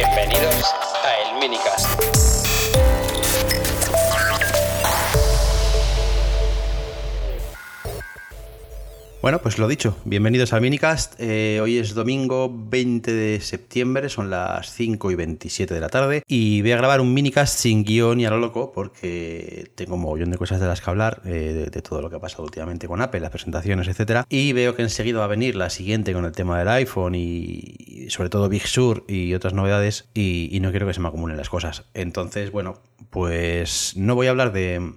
Bienvenidos 0.00 0.64
a 1.04 1.14
El 1.18 1.40
Minicast. 1.40 2.49
Bueno, 9.22 9.42
pues 9.42 9.58
lo 9.58 9.68
dicho, 9.68 9.98
bienvenidos 10.06 10.54
al 10.54 10.62
Minicast. 10.62 11.16
Eh, 11.18 11.60
hoy 11.62 11.76
es 11.76 11.92
domingo 11.92 12.50
20 12.50 13.12
de 13.12 13.40
septiembre, 13.42 14.08
son 14.08 14.30
las 14.30 14.72
5 14.72 15.10
y 15.10 15.14
27 15.14 15.74
de 15.74 15.80
la 15.80 15.90
tarde 15.90 16.22
y 16.26 16.62
voy 16.62 16.72
a 16.72 16.78
grabar 16.78 17.02
un 17.02 17.12
Minicast 17.12 17.58
sin 17.58 17.84
guion 17.84 18.18
y 18.18 18.24
a 18.24 18.30
lo 18.30 18.38
loco 18.38 18.72
porque 18.72 19.70
tengo 19.74 19.96
un 19.96 20.00
mogollón 20.00 20.30
de 20.30 20.38
cosas 20.38 20.58
de 20.58 20.66
las 20.66 20.80
que 20.80 20.88
hablar, 20.88 21.20
eh, 21.26 21.68
de, 21.70 21.82
todo 21.82 22.00
lo 22.00 22.08
que 22.08 22.16
ha 22.16 22.18
pasado 22.18 22.44
últimamente 22.44 22.88
con 22.88 23.02
Apple, 23.02 23.20
las 23.20 23.28
presentaciones, 23.28 23.88
etcétera. 23.88 24.24
Y 24.30 24.54
veo 24.54 24.74
que 24.74 24.80
enseguida 24.80 25.18
va 25.18 25.26
a 25.26 25.28
venir 25.28 25.54
la 25.54 25.68
siguiente 25.68 26.14
con 26.14 26.24
el 26.24 26.32
tema 26.32 26.58
del 26.58 26.68
iPhone 26.68 27.14
y, 27.14 28.06
sobre 28.08 28.30
todo 28.30 28.48
Big 28.48 28.66
Sur 28.66 29.04
y 29.06 29.34
otras 29.34 29.52
novedades 29.52 30.08
y 30.14 30.58
no 30.62 30.70
quiero 30.70 30.86
que 30.86 30.94
se 30.94 31.00
me 31.00 31.08
acumulen 31.08 31.36
las 31.36 31.50
cosas. 31.50 31.84
Entonces, 31.92 32.52
bueno, 32.52 32.80
pues 33.10 33.92
no 33.96 34.14
voy 34.14 34.28
a 34.28 34.30
hablar 34.30 34.52
de 34.52 34.94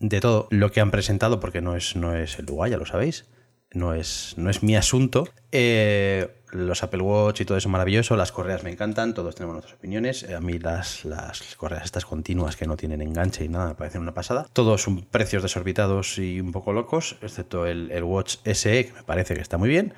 de 0.00 0.20
todo 0.20 0.48
lo 0.50 0.70
que 0.70 0.80
han 0.80 0.90
presentado, 0.90 1.40
porque 1.40 1.60
no 1.60 1.76
es, 1.76 1.96
no 1.96 2.14
es 2.14 2.38
el 2.38 2.46
lugar, 2.46 2.70
ya 2.70 2.76
lo 2.76 2.86
sabéis. 2.86 3.26
No 3.70 3.92
es, 3.92 4.34
no 4.38 4.48
es 4.48 4.62
mi 4.62 4.76
asunto. 4.76 5.28
Eh, 5.52 6.38
los 6.52 6.82
Apple 6.82 7.02
Watch 7.02 7.42
y 7.42 7.44
todo 7.44 7.58
eso 7.58 7.68
maravilloso, 7.68 8.16
las 8.16 8.32
correas 8.32 8.64
me 8.64 8.70
encantan, 8.70 9.12
todos 9.12 9.34
tenemos 9.34 9.54
nuestras 9.54 9.76
opiniones. 9.76 10.28
A 10.30 10.40
mí 10.40 10.58
las, 10.58 11.04
las 11.04 11.56
correas 11.56 11.84
estas 11.84 12.06
continuas 12.06 12.56
que 12.56 12.66
no 12.66 12.76
tienen 12.76 13.02
enganche 13.02 13.44
y 13.44 13.48
nada 13.48 13.68
me 13.68 13.74
parecen 13.74 14.00
una 14.00 14.14
pasada. 14.14 14.46
Todos 14.52 14.82
son 14.82 15.02
precios 15.02 15.42
desorbitados 15.42 16.18
y 16.18 16.40
un 16.40 16.52
poco 16.52 16.72
locos, 16.72 17.16
excepto 17.20 17.66
el, 17.66 17.90
el 17.90 18.04
Watch 18.04 18.36
SE, 18.44 18.86
que 18.86 18.92
me 18.92 19.02
parece 19.02 19.34
que 19.34 19.42
está 19.42 19.58
muy 19.58 19.68
bien. 19.68 19.92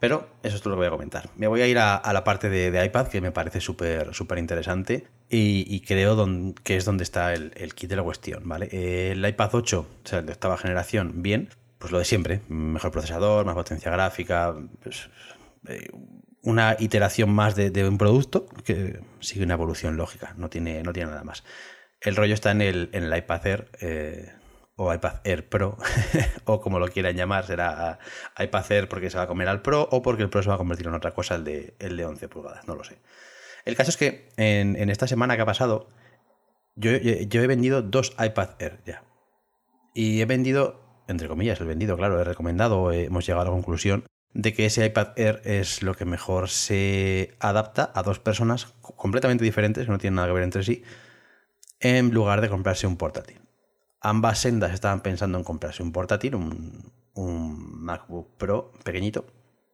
Pero 0.00 0.28
eso 0.42 0.56
es 0.56 0.64
lo 0.64 0.72
que 0.72 0.76
voy 0.76 0.86
a 0.86 0.90
comentar. 0.90 1.30
Me 1.36 1.46
voy 1.46 1.62
a 1.62 1.66
ir 1.66 1.78
a, 1.78 2.00
la 2.12 2.24
parte 2.24 2.50
de, 2.50 2.84
iPad 2.84 3.08
que 3.08 3.20
me 3.20 3.32
parece 3.32 3.60
súper 3.60 4.38
interesante 4.38 5.06
y, 5.28 5.80
creo 5.80 6.54
que 6.62 6.76
es 6.76 6.84
donde 6.84 7.04
está 7.04 7.32
el, 7.32 7.74
kit 7.74 7.90
de 7.90 7.96
la 7.96 8.02
cuestión. 8.02 8.42
¿vale? 8.46 8.68
El 9.10 9.26
iPad 9.26 9.50
8, 9.52 9.80
o 9.80 10.08
sea, 10.08 10.22
de 10.22 10.32
octava 10.32 10.56
generación, 10.58 11.22
bien, 11.22 11.48
pues 11.78 11.92
lo 11.92 11.98
de 11.98 12.04
siempre. 12.04 12.40
Mejor 12.48 12.90
procesador, 12.90 13.44
más 13.44 13.54
potencia 13.54 13.90
gráfica, 13.90 14.54
pues, 14.82 15.08
eh, 15.68 15.88
una 16.42 16.76
iteración 16.78 17.30
más 17.30 17.54
de, 17.56 17.88
un 17.88 17.98
producto 17.98 18.46
que 18.64 19.00
sigue 19.20 19.44
una 19.44 19.54
evolución 19.54 19.96
lógica, 19.96 20.34
no 20.36 20.50
tiene, 20.50 20.82
no 20.82 20.92
tiene 20.92 21.10
nada 21.10 21.24
más. 21.24 21.42
El 22.00 22.16
rollo 22.16 22.34
está 22.34 22.50
en 22.50 22.60
el, 22.60 22.90
en 22.92 23.04
el 23.04 23.16
iPad 23.16 23.46
Air. 23.46 23.68
Eh, 23.80 24.32
o 24.76 24.92
iPad 24.92 25.20
Air 25.24 25.48
Pro, 25.48 25.76
o 26.44 26.60
como 26.60 26.78
lo 26.78 26.88
quieran 26.88 27.16
llamar, 27.16 27.46
será 27.46 27.98
iPad 28.38 28.72
Air 28.72 28.88
porque 28.88 29.10
se 29.10 29.16
va 29.16 29.24
a 29.24 29.26
comer 29.26 29.48
al 29.48 29.62
Pro 29.62 29.88
o 29.90 30.02
porque 30.02 30.22
el 30.22 30.30
Pro 30.30 30.42
se 30.42 30.48
va 30.48 30.56
a 30.56 30.58
convertir 30.58 30.86
en 30.86 30.94
otra 30.94 31.14
cosa, 31.14 31.36
el 31.36 31.44
de, 31.44 31.74
el 31.78 31.96
de 31.96 32.04
11 32.04 32.28
pulgadas, 32.28 32.66
no 32.66 32.74
lo 32.74 32.84
sé. 32.84 32.98
El 33.64 33.76
caso 33.76 33.90
es 33.90 33.96
que 33.96 34.28
en, 34.36 34.90
esta 34.90 35.06
semana 35.06 35.36
que 35.36 35.42
ha 35.42 35.46
pasado, 35.46 35.88
yo, 36.74 36.90
yo, 36.96 37.42
he 37.42 37.46
vendido 37.46 37.82
dos 37.82 38.14
iPad 38.18 38.50
Air 38.58 38.80
ya. 38.84 39.04
Y 39.94 40.20
he 40.20 40.26
vendido, 40.26 41.04
entre 41.06 41.28
comillas, 41.28 41.60
he 41.60 41.64
vendido, 41.64 41.96
claro, 41.96 42.20
he 42.20 42.24
recomendado, 42.24 42.92
hemos 42.92 43.26
llegado 43.26 43.42
a 43.42 43.44
la 43.46 43.52
conclusión 43.52 44.04
de 44.32 44.52
que 44.52 44.66
ese 44.66 44.84
iPad 44.84 45.16
Air 45.16 45.40
es 45.44 45.82
lo 45.82 45.94
que 45.94 46.04
mejor 46.04 46.48
se 46.48 47.36
adapta 47.38 47.92
a 47.94 48.02
dos 48.02 48.18
personas 48.18 48.74
completamente 48.80 49.44
diferentes, 49.44 49.86
que 49.86 49.92
no 49.92 49.98
tienen 49.98 50.16
nada 50.16 50.26
que 50.26 50.34
ver 50.34 50.42
entre 50.42 50.64
sí, 50.64 50.82
en 51.78 52.10
lugar 52.10 52.40
de 52.40 52.48
comprarse 52.48 52.88
un 52.88 52.96
portátil 52.96 53.43
ambas 54.04 54.38
sendas 54.38 54.72
estaban 54.72 55.00
pensando 55.00 55.38
en 55.38 55.44
comprarse 55.44 55.82
un 55.82 55.90
portátil, 55.90 56.34
un, 56.34 56.92
MacBook 57.16 58.36
Pro 58.36 58.72
pequeñito, 58.84 59.24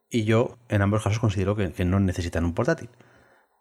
y 0.09 0.25
yo 0.25 0.57
en 0.69 0.83
ambos 0.83 1.03
casos 1.03 1.19
considero 1.19 1.57
que, 1.57 1.85
no 1.85 2.01
necesitan 2.01 2.45
un 2.45 2.55
portátil. 2.55 2.89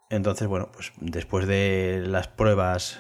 Entonces, 0.10 0.48
bueno, 0.48 0.70
pues 0.72 0.92
después 1.00 1.48
de 1.48 2.04
las 2.06 2.28
pruebas, 2.28 3.00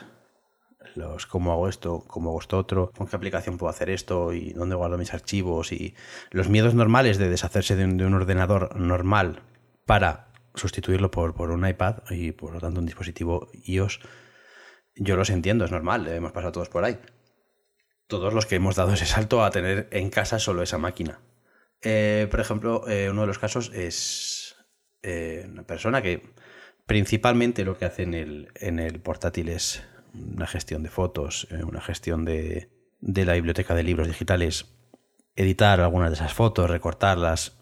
los 0.95 1.27
cómo 1.27 1.51
hago 1.51 1.69
esto, 1.69 2.03
cómo 2.07 2.31
hago 2.31 2.39
esto 2.39 2.57
otro, 2.57 2.91
con 2.91 3.07
qué 3.07 3.15
aplicación 3.15 3.57
puedo 3.57 3.69
hacer 3.69 3.89
esto 3.89 4.33
y 4.33 4.51
dónde 4.53 4.75
guardo 4.75 4.97
mis 4.97 5.13
archivos 5.13 5.71
y 5.71 5.95
los 6.31 6.49
miedos 6.49 6.73
normales 6.73 7.17
de 7.17 7.29
deshacerse 7.29 7.75
de 7.75 7.85
un, 7.85 8.13
ordenador 8.13 8.75
normal 8.79 9.43
para 9.85 10.29
sustituirlo 10.55 11.11
por, 11.11 11.35
por, 11.35 11.51
un 11.51 11.67
iPad 11.67 11.97
y 12.09 12.31
por 12.31 12.53
lo 12.53 12.59
tanto 12.59 12.79
un 12.79 12.85
dispositivo 12.85 13.49
iOS, 13.65 13.99
yo 14.95 15.15
los 15.15 15.29
entiendo, 15.29 15.65
es 15.65 15.71
normal, 15.71 16.07
hemos 16.07 16.31
pasado 16.31 16.51
todos 16.51 16.69
por 16.69 16.83
ahí 16.83 16.99
todos 18.09 18.33
los 18.33 18.47
que 18.47 18.55
hemos 18.55 18.75
dado 18.75 18.93
ese 18.93 19.05
salto 19.05 19.43
a 19.43 19.51
tener 19.51 19.87
en 19.91 20.09
casa 20.09 20.39
solo 20.39 20.63
esa 20.63 20.79
máquina. 20.79 21.19
Eh, 21.81 22.27
por 22.29 22.39
ejemplo, 22.41 22.89
eh, 22.89 23.09
uno 23.09 23.21
de 23.21 23.27
los 23.27 23.37
casos 23.37 23.71
es 23.73 24.55
eh, 25.03 25.47
una 25.47 25.63
persona 25.63 26.01
que 26.01 26.33
principalmente 26.87 27.63
lo 27.63 27.77
que 27.77 27.85
hace 27.85 28.03
en 28.03 28.15
el, 28.15 28.51
en 28.55 28.79
el 28.79 28.99
portátil 28.99 29.49
es 29.49 29.83
una 30.13 30.47
gestión 30.47 30.81
de 30.81 30.89
fotos, 30.89 31.47
una 31.51 31.81
gestión 31.81 32.25
de, 32.25 32.71
de, 32.99 33.25
la 33.25 33.33
biblioteca 33.33 33.75
de 33.75 33.83
libros 33.83 34.07
digitales, 34.07 34.65
editar 35.35 35.79
algunas 35.79 36.09
de 36.09 36.15
esas 36.15 36.33
fotos, 36.33 36.67
recortarlas, 36.67 37.59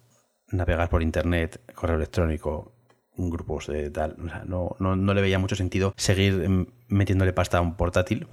navegar 0.47 0.89
por 0.89 1.03
internet, 1.03 1.61
correo 1.75 1.97
electrónico, 1.97 2.73
grupos 3.17 3.67
de 3.67 3.91
tal. 3.91 4.15
no, 4.45 4.77
no, 4.79 4.95
no 4.95 5.13
le 5.13 5.21
veía 5.21 5.39
mucho 5.39 5.57
sentido 5.57 5.93
seguir 5.97 6.47
mm, 6.49 6.67
metiéndole 6.87 7.33
pasta 7.33 7.57
a 7.57 7.61
un 7.61 7.75
portátil, 7.75 8.27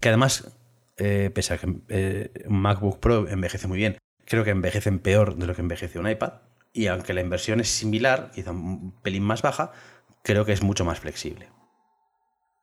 que 0.00 0.08
además 0.08 0.59
eh, 1.00 1.30
pese 1.34 1.54
a 1.54 1.58
que 1.58 1.74
eh, 1.88 2.44
MacBook 2.48 3.00
Pro 3.00 3.26
envejece 3.28 3.66
muy 3.66 3.78
bien, 3.78 3.98
creo 4.24 4.44
que 4.44 4.50
envejecen 4.50 5.00
peor 5.00 5.34
de 5.36 5.46
lo 5.46 5.54
que 5.54 5.62
envejece 5.62 5.98
un 5.98 6.08
iPad. 6.08 6.34
Y 6.72 6.86
aunque 6.86 7.14
la 7.14 7.20
inversión 7.20 7.58
es 7.58 7.68
similar, 7.68 8.30
quizá 8.32 8.52
un 8.52 8.92
pelín 9.02 9.24
más 9.24 9.42
baja, 9.42 9.72
creo 10.22 10.44
que 10.44 10.52
es 10.52 10.62
mucho 10.62 10.84
más 10.84 11.00
flexible. 11.00 11.48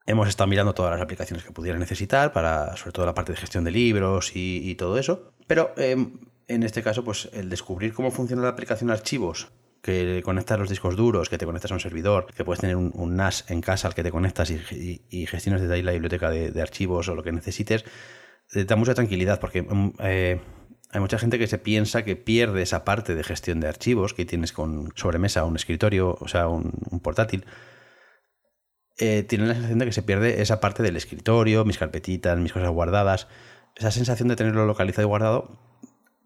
Hemos 0.05 0.29
estado 0.29 0.47
mirando 0.47 0.73
todas 0.73 0.93
las 0.93 1.01
aplicaciones 1.01 1.43
que 1.43 1.51
pudiera 1.51 1.77
necesitar, 1.77 2.31
para, 2.31 2.77
sobre 2.77 2.93
todo 2.93 3.05
la 3.05 3.13
parte 3.13 3.33
de 3.33 3.37
gestión 3.37 3.65
de 3.65 3.71
libros 3.71 4.31
y, 4.33 4.73
todo 4.75 4.97
eso. 4.97 5.33
Pero 5.47 5.73
em, 5.75 6.19
en 6.47 6.63
este 6.63 6.81
caso, 6.81 7.03
pues 7.03 7.29
el 7.33 7.49
descubrir 7.49 7.93
cómo 7.93 8.11
funciona 8.11 8.43
la 8.43 8.49
aplicación 8.49 8.89
archivos 8.89 9.51
que 9.81 10.21
conectas 10.23 10.59
los 10.59 10.69
discos 10.69 10.95
duros, 10.95 11.29
que 11.29 11.37
te 11.37 11.45
conectas 11.45 11.71
a 11.71 11.73
un 11.75 11.79
servidor, 11.79 12.27
que 12.35 12.43
puedes 12.43 12.59
tener 12.59 12.75
un, 12.75 13.15
NAS 13.15 13.45
en 13.49 13.61
casa 13.61 13.87
al 13.87 13.95
que 13.95 14.03
te 14.03 14.11
conectas 14.11 14.51
y, 14.51 15.25
gestionas 15.27 15.61
desde 15.61 15.75
ahí 15.75 15.81
la 15.81 15.93
biblioteca 15.93 16.29
de, 16.29 16.61
archivos 16.61 17.07
o 17.07 17.15
lo 17.15 17.23
que 17.23 17.31
necesites, 17.31 17.83
te 17.83 17.89
da 18.53 18.75
mucha 18.75 18.93
tranquilidad 18.93 19.39
porque 19.39 19.61
mm, 19.61 19.93
eh, 19.99 20.39
hay 20.91 21.01
mucha 21.01 21.19
gente 21.19 21.37
que 21.37 21.47
se 21.47 21.57
piensa 21.57 22.03
que 22.03 22.15
pierde 22.15 22.61
esa 22.61 22.85
parte 22.85 23.13
de 23.13 23.23
gestión 23.23 23.59
de 23.59 23.67
archivos 23.67 24.13
que 24.13 24.25
tienes 24.25 24.53
con 24.53 24.93
sobremesa, 24.95 25.43
un 25.43 25.55
escritorio, 25.55 26.17
o 26.19 26.27
sea, 26.27 26.47
un, 26.47 26.71
portátil. 27.01 27.45
Eh, 28.97 29.23
tienen 29.23 29.49
la 29.49 29.53
sensación 29.53 29.79
de 29.79 29.85
que 29.85 29.91
se 29.91 30.01
pierde 30.01 30.41
esa 30.41 30.59
parte 30.59 30.81
del 30.81 30.95
escritorio, 30.95 31.65
mis 31.65 31.77
carpetitas, 31.77 32.39
mis 32.39 32.53
cosas 32.53 32.69
guardadas. 32.69 33.27
Esa 33.75 33.91
sensación 33.91 34.27
de 34.29 34.35
tenerlo 34.35 34.65
localizado 34.65 35.07
y 35.07 35.09
guardado 35.09 35.59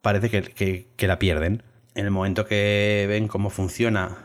parece 0.02 0.30
que, 0.30 1.08
la 1.08 1.20
pierden. 1.20 1.64
En 1.96 2.06
el 2.06 2.12
momento 2.12 2.46
que 2.46 3.06
ven 3.10 3.28
cómo 3.28 3.50
funciona 3.50 4.20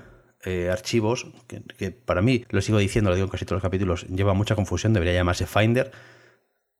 eh, 0.45 0.69
archivos, 0.71 1.27
que, 1.49 1.63
que, 1.77 1.91
para 1.91 2.23
mí, 2.23 2.45
lo 2.51 2.61
sigo 2.61 2.79
diciendo, 2.79 3.11
lo 3.11 3.17
digo 3.17 3.27
en 3.27 3.31
casi 3.33 3.47
todos 3.47 3.57
los 3.57 3.63
capítulos, 3.63 4.07
lleva 4.07 4.35
mucha 4.35 4.55
confusión, 4.55 4.93
debería 4.93 5.15
llamarse 5.15 5.47
Finder 5.47 5.91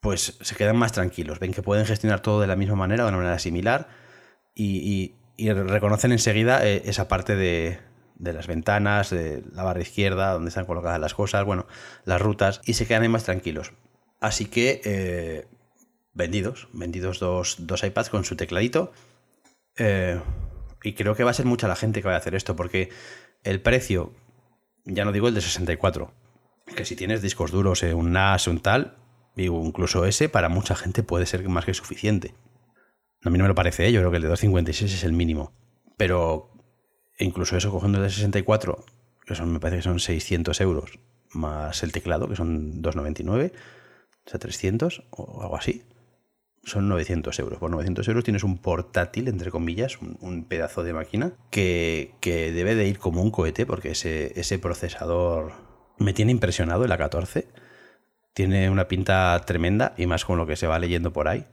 pues 0.07 0.39
se 0.41 0.55
quedan 0.55 0.77
más 0.77 0.93
tranquilos, 0.93 1.41
ven 1.41 1.53
que 1.53 1.63
pueden 1.63 1.85
gestionar 1.85 2.21
todo 2.21 2.41
de 2.41 2.47
la 2.47 2.55
misma 2.55 2.77
manera, 2.77 3.03
de 3.03 3.09
una 3.09 3.17
manera 3.17 3.41
similar, 3.41 3.89
y, 4.55 5.17
reconocen 5.37 6.13
enseguida 6.13 6.65
eh, 6.65 6.83
esa 6.85 7.09
parte 7.09 7.35
de, 7.35 7.81
las 8.21 8.47
ventanas, 8.47 9.11
de 9.11 9.43
la 9.53 9.65
barra 9.65 9.81
izquierda, 9.81 10.33
donde 10.33 10.51
están 10.51 10.65
colocadas 10.65 11.01
las 11.01 11.13
cosas, 11.13 11.45
bueno, 11.45 11.67
las 12.05 12.23
rutas, 12.23 12.61
y 12.65 12.75
se 12.75 12.87
quedan 12.87 13.03
ahí 13.03 13.09
más 13.09 13.25
tranquilos. 13.25 13.73
Así 14.21 14.45
que 14.45 14.81
eh, 14.85 15.49
vendidos, 16.15 16.69
vendidos 16.73 17.19
dos, 17.19 17.59
iPads 17.83 18.09
con 18.09 18.25
su 18.25 18.37
tecladito. 18.37 18.93
Eh, 19.77 20.21
y 20.85 20.93
creo 20.93 21.17
que 21.17 21.25
va 21.25 21.33
a 21.33 21.35
ser 21.35 21.47
mucha 21.47 21.67
la 21.67 21.75
gente 21.75 22.01
que 22.01 22.07
va 22.07 22.15
a 22.15 22.19
hacer 22.19 22.37
esto, 22.37 22.55
porque 22.55 22.91
el 23.43 23.61
precio, 23.61 24.13
ya 24.85 25.05
no 25.05 25.11
digo 25.11 25.27
el 25.27 25.35
de 25.35 25.41
64, 25.41 26.15
que 26.77 26.85
si 26.85 26.95
tienes 26.95 27.23
discos 27.23 27.51
duros, 27.51 27.83
un 27.83 28.13
NAS, 28.13 28.47
un 28.47 28.61
tal, 28.61 28.99
Digo, 29.37 29.63
incluso 29.63 30.07
ese 30.07 30.31
para 30.31 30.49
mucha 30.49 30.75
gente 30.75 31.03
puede 31.03 31.27
ser 31.27 31.47
más 31.49 31.67
que 31.67 31.75
suficiente. 31.75 32.35
A 33.23 33.29
mí 33.29 33.37
no 33.37 33.45
me 33.45 33.49
lo 33.49 33.55
parece, 33.55 33.87
¿eh? 33.87 33.93
yo 33.93 34.01
creo 34.01 34.11
que 34.11 34.17
el 34.17 34.23
de 34.23 34.29
256 34.29 34.95
es 34.95 35.05
el 35.05 35.13
mínimo. 35.13 35.53
Pero 35.99 36.51
incluso 37.19 37.57
eso 37.57 37.71
cogiendo 37.71 37.99
el 37.99 38.05
de 38.05 38.11
64, 38.11 38.85
que 39.27 39.35
son, 39.35 39.53
me 39.53 39.61
parece 39.61 39.79
que 39.79 39.83
son 39.83 40.01
600 40.01 40.59
euros, 40.63 40.99
más 41.33 41.83
el 41.83 41.93
teclado, 41.93 42.29
que 42.29 42.37
son 42.37 42.81
299, 42.81 43.53
o 44.27 44.31
sea, 44.31 44.41
300 44.41 45.05
o 45.11 45.43
algo 45.43 45.57
así, 45.57 45.85
son 46.65 46.89
900 46.89 47.39
euros. 47.39 47.59
Por 47.59 47.71
900 47.71 48.09
euros 48.09 48.25
tienes 48.25 48.43
un 48.43 48.57
portátil, 48.57 49.29
entre 49.29 49.51
comillas, 49.51 49.99
un, 50.01 50.45
pedazo 50.45 50.83
de 50.83 50.95
máquina, 50.95 51.35
que, 51.51 52.15
que, 52.21 52.53
debe 52.53 52.75
de 52.75 52.89
ir 52.89 52.99
como 52.99 53.23
un 53.23 53.31
cohete, 53.31 53.67
porque 53.67 53.91
ese, 53.91 54.39
ese 54.41 54.59
procesador 54.59 55.53
me 55.99 56.15
tiene 56.15 56.33
impresionado, 56.33 56.85
el 56.85 56.91
A14 56.91 57.47
tiene 58.37 58.69
una 58.69 58.87
pinta 58.87 59.41
tremenda 59.47 59.95
y 59.97 60.07
más 60.07 60.27
con 60.27 60.37
lo 60.37 60.47
que 60.47 60.57
se 60.57 60.67
va 60.67 60.79
leyendo 60.79 61.11
por 61.11 61.27
ahí. 61.27 61.47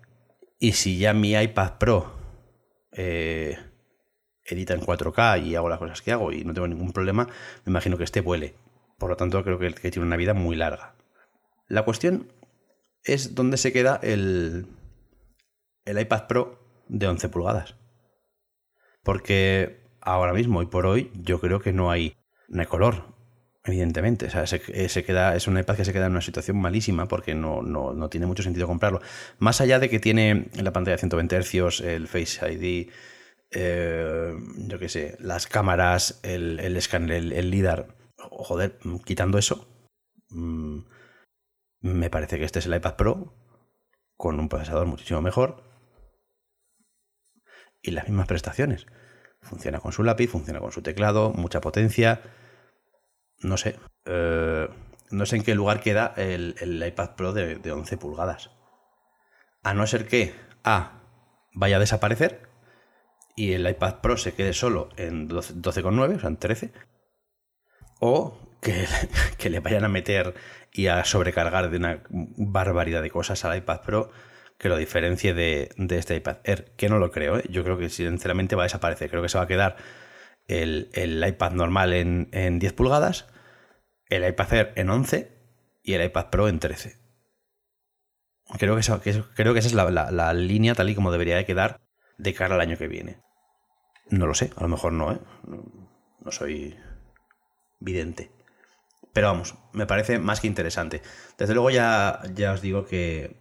Y 0.59 0.74
si 0.74 0.97
ya 0.97 1.13
mi 1.13 1.31
iPad 1.31 1.77
Pro 1.77 2.13
eh, 2.91 3.57
edita 4.44 4.74
en 4.74 4.81
4K 4.81 5.45
y 5.45 5.56
hago 5.56 5.69
las 5.69 5.80
cosas 5.80 6.01
que 6.01 6.12
hago 6.12 6.33
y 6.33 6.44
no 6.44 6.53
tengo 6.53 6.68
ningún 6.68 6.91
problema, 6.91 7.25
me 7.63 7.69
imagino 7.69 7.97
que 7.97 8.03
este 8.03 8.19
vuele. 8.19 8.56
Por 9.00 9.09
lo 9.09 9.15
tanto, 9.15 9.41
creo 9.45 9.57
que, 9.59 9.71
tiene 9.71 10.06
una 10.06 10.18
vida 10.18 10.33
muy 10.33 10.57
larga. 10.57 10.95
La 11.69 11.85
cuestión 11.85 12.33
es 13.06 13.33
dónde 13.33 13.56
se 13.56 13.71
queda 13.71 13.97
el, 14.03 14.68
el 15.85 16.01
iPad 16.01 16.27
Pro 16.27 16.83
de 16.89 17.07
11 17.07 17.30
pulgadas. 17.30 17.77
Porque 19.03 19.88
ahora 20.01 20.33
mismo 20.33 20.62
y 20.62 20.65
por 20.65 20.85
hoy 20.85 21.12
yo 21.13 21.39
creo 21.39 21.62
que 21.62 21.71
no 21.71 21.91
hay, 21.91 22.18
no 22.50 22.59
hay 22.59 22.68
color, 22.68 23.12
evidentemente. 23.63 24.27
O 24.27 24.30
sea, 24.30 24.45
se, 24.45 24.60
queda, 24.60 25.36
es 25.36 25.48
un 25.48 25.57
iPad 25.57 25.75
que 25.75 25.86
se 25.86 25.94
queda 25.94 26.07
en 26.07 26.12
una 26.12 26.21
situación 26.21 26.57
malísima 26.57 27.07
porque 27.07 27.33
no, 27.36 27.62
no, 27.62 28.10
tiene 28.10 28.25
mucho 28.25 28.44
sentido 28.44 28.68
comprarlo. 28.68 29.01
Más 29.39 29.62
allá 29.62 29.80
de 29.80 29.89
que 29.89 30.00
tiene 30.00 30.50
en 30.54 30.63
la 30.63 30.74
pantalla 30.74 30.98
120 30.98 31.42
Hz, 31.42 31.81
el 31.81 32.07
Face 32.07 32.51
ID, 32.51 32.89
eh, 33.51 34.33
yo 34.57 34.80
qué 34.80 34.89
sé, 34.89 35.18
las 35.19 35.48
cámaras, 35.48 36.19
el, 36.24 36.60
el 36.60 36.77
escáner, 36.77 37.12
el, 37.12 37.50
LIDAR. 37.51 37.88
Joder, 38.18 38.77
quitando 39.06 39.38
eso, 39.38 39.68
mm, 40.30 40.80
me 41.81 42.09
parece 42.09 42.39
que 42.39 42.45
este 42.45 42.59
es 42.59 42.66
el 42.66 42.75
iPad 42.75 42.95
Pro 42.95 43.33
con 44.18 44.39
un 44.39 44.48
procesador 44.48 44.88
muchísimo 44.88 45.21
mejor 45.21 45.63
y 47.81 47.92
las 47.92 48.07
mismas 48.07 48.27
prestaciones. 48.27 48.88
Funciona 49.42 49.80
con 49.81 49.92
su 49.92 50.04
lápiz, 50.04 50.30
funciona 50.30 50.59
con 50.62 50.71
su 50.71 50.81
teclado, 50.81 51.33
mucha 51.33 51.59
potencia. 51.59 52.21
No 53.44 53.57
sé. 53.57 53.78
Eh, 54.06 54.68
no 55.12 55.25
sé 55.25 55.36
en 55.36 55.44
qué 55.44 55.54
lugar 55.56 55.80
queda 55.81 56.13
el, 56.18 56.84
iPad 56.86 57.16
Pro 57.16 57.34
de, 57.34 57.72
11 57.72 57.98
pulgadas. 57.98 58.50
A 59.62 59.74
no 59.74 59.86
ser 59.88 60.07
que 60.07 60.34
A 60.63 61.01
vaya 61.54 61.78
a 61.78 61.80
desaparecer 61.80 62.50
y 63.36 63.54
el 63.54 63.68
iPad 63.68 64.01
Pro 64.01 64.18
se 64.18 64.34
quede 64.34 64.54
solo 64.54 64.90
en 64.98 65.30
12,9, 65.30 66.16
o 66.16 66.19
sea, 66.19 66.30
en 66.30 66.38
13. 66.38 66.74
O 68.00 68.40
que, 68.62 68.86
que, 69.38 69.50
le 69.50 69.60
vayan 69.60 69.86
a 69.86 69.90
meter 69.90 70.34
y 70.72 70.88
a 70.88 71.06
sobrecargar 71.06 71.69
de 71.69 71.78
una 71.78 72.04
barbaridad 72.10 73.01
de 73.01 73.12
cosas 73.12 73.45
al 73.45 73.57
iPad 73.57 73.81
Pro 73.81 74.12
que 74.63 74.69
lo 74.69 74.78
diferencie 74.78 75.34
de, 75.34 75.69
este 75.90 76.16
iPad 76.16 76.38
Air, 76.45 76.72
que 76.78 76.88
no 76.88 76.98
lo 76.98 77.12
creo, 77.12 77.38
¿eh? 77.38 77.44
yo 77.50 77.66
creo 77.66 77.78
que 77.78 77.90
sinceramente 77.90 78.56
va 78.56 78.63
a 78.63 78.66
desaparecer, 78.66 79.10
creo 79.10 79.22
que 79.22 79.28
se 79.28 79.38
va 79.38 79.44
a 79.44 79.48
quedar 79.48 79.75
el, 80.48 81.24
iPad 81.28 81.51
normal 81.51 81.92
en, 81.92 82.60
10 82.60 82.72
pulgadas, 82.72 83.28
el 84.10 84.28
iPad 84.28 84.54
Air 84.54 84.74
en 84.76 84.90
11 84.90 85.32
y 85.84 85.94
el 85.94 86.06
iPad 86.06 86.30
Pro 86.30 86.48
en 86.48 86.60
13. 86.60 86.98
Creo 88.58 88.76
que, 88.76 88.82
eso, 88.82 89.00
creo 89.36 89.54
que 89.54 89.60
esa 89.60 89.68
es 89.68 89.74
la, 89.74 90.34
línea 90.34 90.76
tal 90.76 90.90
y 90.90 90.96
como 90.96 91.12
debería 91.12 91.38
de 91.38 91.46
quedar 91.46 91.82
de 92.18 92.34
cara 92.34 92.56
al 92.56 92.62
año 92.62 92.78
que 92.78 92.88
viene. 92.88 93.22
No 94.10 94.28
lo 94.28 94.34
sé, 94.34 94.52
a 94.56 94.62
lo 94.62 94.68
mejor 94.68 94.94
no, 94.94 95.12
¿eh? 95.12 95.20
no 96.20 96.32
soy 96.32 96.78
vidente. 97.80 98.32
Pero 99.14 99.28
vamos, 99.28 99.56
me 99.72 99.86
parece 99.86 100.20
más 100.20 100.40
que 100.40 100.48
interesante. 100.48 101.02
Desde 101.38 101.54
luego 101.54 101.70
ya, 101.70 102.22
ya 102.34 102.54
os 102.54 102.62
digo 102.62 102.86
que 102.86 103.38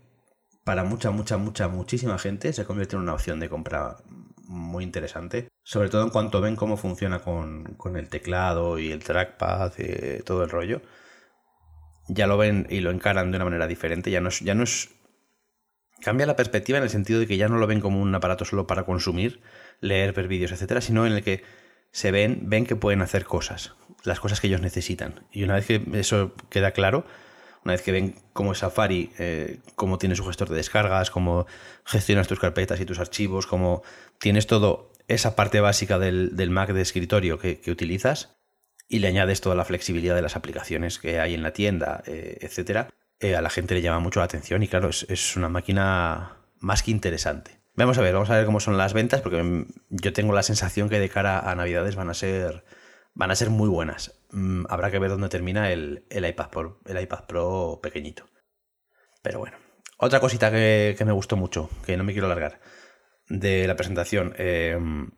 para 0.65 0.85
mucha, 0.85 1.11
mucha, 1.11 1.37
mucha, 1.37 1.69
muchísima 1.69 2.19
gente 2.19 2.53
se 2.53 2.65
convierte 2.65 2.97
en 2.97 3.03
una 3.03 3.15
opción 3.15 3.41
de 3.41 3.49
compra 3.49 3.97
muy 4.53 4.85
interesante. 4.85 5.49
Sobre 5.65 5.89
todo 5.89 6.05
en 6.05 6.11
cuanto 6.11 6.41
ven 6.41 6.57
cómo 6.57 6.77
funciona 6.77 7.21
con, 7.21 7.77
el 7.97 8.09
teclado 8.09 8.79
y 8.79 8.93
el 8.93 9.03
trackpad, 9.03 9.73
y 9.79 10.23
todo 10.23 10.45
el 10.45 10.51
rollo. 10.51 10.83
Ya 12.09 12.27
lo 12.27 12.37
ven 12.37 12.67
y 12.71 12.81
lo 12.81 12.91
encaran 12.91 13.31
de 13.31 13.37
una 13.37 13.47
manera 13.47 13.67
diferente. 13.67 14.11
Ya 14.11 14.21
no 14.21 14.29
es, 14.29 14.41
ya 14.41 14.55
no 14.55 14.65
es. 14.65 14.91
Cambia 16.03 16.27
la 16.27 16.37
perspectiva 16.37 16.79
en 16.79 16.85
el 16.85 16.91
sentido 16.91 17.21
de 17.21 17.27
que 17.27 17.37
ya 17.37 17.49
no 17.49 17.59
lo 17.59 17.67
ven 17.67 17.81
como 17.81 18.01
un 18.01 18.15
aparato 18.15 18.45
solo 18.45 18.67
para 18.67 18.85
consumir, 18.85 19.41
leer, 19.81 20.13
ver 20.13 20.29
vídeos, 20.29 20.53
etcétera, 20.53 20.81
sino 20.81 21.07
en 21.07 21.13
el 21.13 21.23
que 21.23 21.45
se 21.93 22.11
ven, 22.11 22.41
ven 22.45 22.67
que 22.67 22.75
pueden 22.75 23.03
hacer 23.03 23.25
cosas, 23.25 23.75
las 24.03 24.19
cosas 24.19 24.41
que 24.41 24.49
ellos 24.49 24.61
necesitan. 24.61 25.27
Y 25.31 25.45
una 25.45 25.55
vez 25.55 25.67
que 25.67 25.81
eso 25.95 26.35
queda 26.51 26.73
claro, 26.73 27.05
una 27.65 27.75
vez 27.75 27.83
que 27.83 27.93
ven 27.93 28.17
cómo 28.33 28.53
es 28.53 28.59
Safari, 28.59 29.13
eh, 29.19 29.59
cómo 29.77 29.99
tiene 29.99 30.17
su 30.17 30.25
gestor 30.25 30.49
de 30.49 30.57
descargas, 30.57 31.11
cómo 31.11 31.47
gestionas 31.85 32.29
tus 32.29 32.41
carpetas 32.41 32.81
y 32.81 32.85
tus 32.85 32.99
archivos, 32.99 33.47
cómo 33.47 33.83
tienes 34.19 34.47
todo 34.47 34.93
esa 35.09 35.37
parte 35.37 35.61
básica 35.61 35.99
del, 35.99 36.51
Mac 36.51 36.73
de 36.73 36.83
escritorio 36.83 37.39
que, 37.39 37.61
utilizas 37.69 38.37
y 38.89 38.99
le 38.99 39.09
añades 39.09 39.41
toda 39.41 39.55
la 39.55 39.65
flexibilidad 39.65 40.15
de 40.15 40.23
las 40.23 40.37
aplicaciones 40.37 40.99
que 40.99 41.21
hay 41.21 41.35
en 41.35 41.43
la 41.43 41.53
tienda, 41.53 42.03
eh, 42.07 42.39
etcétera, 42.41 42.89
eh, 43.21 43.37
a 43.37 43.41
la 43.41 43.51
gente 43.51 43.75
le 43.75 43.83
llama 43.83 44.01
mucho 44.01 44.21
la 44.21 44.25
atención 44.25 44.63
y 44.63 44.69
claro, 44.69 44.91
es, 44.91 45.37
una 45.37 45.49
máquina 45.49 46.39
más 46.59 46.83
que 46.83 46.91
interesante. 46.91 47.61
Vamos 47.75 47.97
a 47.97 48.03
ver, 48.03 48.13
vamos 48.13 48.29
a 48.31 48.37
ver 48.37 48.45
cómo 48.45 48.61
son 48.61 48.77
las 48.77 48.93
ventas, 48.93 49.23
porque 49.23 49.67
yo 49.89 50.13
tengo 50.13 50.35
la 50.35 50.43
sensación 50.43 50.89
que 50.89 50.99
de 50.99 51.09
cara 51.09 51.39
a 51.39 51.55
Navidades 51.55 51.97
van 51.97 52.11
a 52.11 52.15
ser, 52.15 52.65
van 53.15 53.31
a 53.31 53.37
ser 53.37 53.51
muy 53.51 53.69
buenas. 53.69 54.21
Mm, 54.31 54.65
habrá 54.69 54.91
que 54.91 54.99
ver 54.99 55.11
dónde 55.11 55.29
termina 55.29 55.71
el, 55.71 56.05
iPad 56.11 56.51
Pro, 56.51 56.81
el 56.87 57.01
iPad 57.01 57.25
Pro 57.27 57.81
pequeñito. 57.83 58.29
Pero 59.23 59.39
bueno. 59.39 59.57
Otra 59.99 60.21
cosita 60.21 60.51
que, 60.51 60.97
me 61.05 61.13
gustó 61.13 61.37
mucho, 61.37 61.71
que 61.87 61.97
no 61.97 62.03
me 62.03 62.13
quiero 62.13 62.27
alargar, 62.27 62.61
de 63.29 63.69
la 63.69 63.77
presentación. 63.77 64.35
Em, 64.37 65.11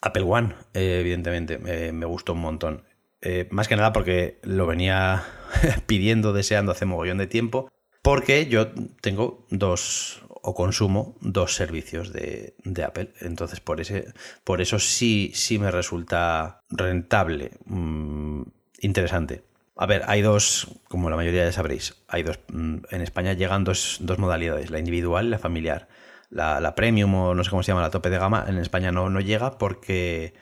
Apple 0.00 0.22
One, 0.22 0.54
eh, 0.72 1.00
evidentemente, 1.00 1.58
me 1.58 2.06
gustó 2.06 2.32
un 2.32 2.40
montón. 2.40 2.84
Eh, 3.24 3.46
más 3.52 3.68
que 3.68 3.76
nada 3.76 3.92
porque 3.92 4.40
lo 4.42 4.66
venía 4.66 5.22
pidiendo, 5.86 6.32
deseando 6.32 6.72
hace 6.72 6.86
mogollón 6.86 7.18
de 7.18 7.28
tiempo. 7.28 7.70
Porque 8.02 8.46
yo 8.46 8.72
tengo 9.00 9.46
dos, 9.50 10.24
o 10.42 10.54
consumo 10.54 11.16
dos 11.20 11.54
servicios 11.54 12.12
de, 12.12 12.54
Apple. 12.84 13.12
Entonces, 13.20 13.60
por, 13.60 13.80
ese, 13.80 14.12
por 14.44 14.60
eso 14.60 14.78
sí, 14.78 15.30
sí 15.34 15.58
me 15.58 15.70
resulta 15.70 16.62
rentable, 16.68 17.52
mm, 17.64 18.42
interesante. 18.80 19.44
A 19.76 19.86
ver, 19.86 20.02
hay 20.06 20.20
dos, 20.20 20.80
como 20.88 21.08
la 21.08 21.16
mayoría 21.16 21.44
ya 21.44 21.52
sabréis, 21.52 22.02
hay 22.08 22.24
dos, 22.24 22.40
mm, 22.52 22.76
en 22.90 23.00
España 23.00 23.32
llegan 23.32 23.64
dos, 23.64 24.00
modalidades, 24.18 24.70
la 24.70 24.78
individual 24.78 25.26
y 25.26 25.30
la 25.30 25.38
familiar. 25.38 25.88
La, 26.28 26.74
premium 26.74 27.14
o 27.14 27.34
no 27.34 27.44
sé 27.44 27.50
cómo 27.50 27.62
se 27.62 27.68
llama, 27.68 27.82
la 27.82 27.90
tope 27.90 28.10
de 28.10 28.18
gama, 28.18 28.44
en 28.48 28.56
España 28.56 28.90
no, 28.90 29.10
no 29.10 29.20
llega 29.20 29.58
porque, 29.58 30.34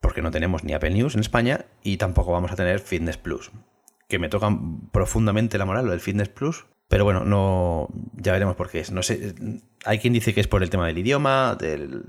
porque 0.00 0.22
no 0.22 0.30
tenemos 0.30 0.62
ni 0.62 0.74
Apple 0.74 0.90
News 0.90 1.14
en 1.14 1.20
España 1.20 1.66
y 1.82 1.96
tampoco 1.96 2.32
vamos 2.32 2.52
a 2.52 2.56
tener 2.56 2.78
Fitness 2.78 3.16
Plus. 3.18 3.50
Que 4.08 4.18
me 4.20 4.28
toca 4.28 4.48
profundamente 4.92 5.58
la 5.58 5.64
moral 5.64 5.86
lo 5.86 5.90
del 5.90 6.00
Fitness 6.00 6.28
Plus, 6.28 6.66
pero 6.88 7.04
bueno, 7.04 7.24
no. 7.24 7.88
Ya 8.14 8.32
veremos 8.32 8.56
por 8.56 8.70
qué 8.70 8.80
es. 8.80 8.90
No 8.90 9.02
sé. 9.02 9.34
Hay 9.84 9.98
quien 9.98 10.14
dice 10.14 10.34
que 10.34 10.40
es 10.40 10.48
por 10.48 10.62
el 10.62 10.70
tema 10.70 10.86
del 10.86 10.98
idioma, 10.98 11.54
del. 11.54 12.04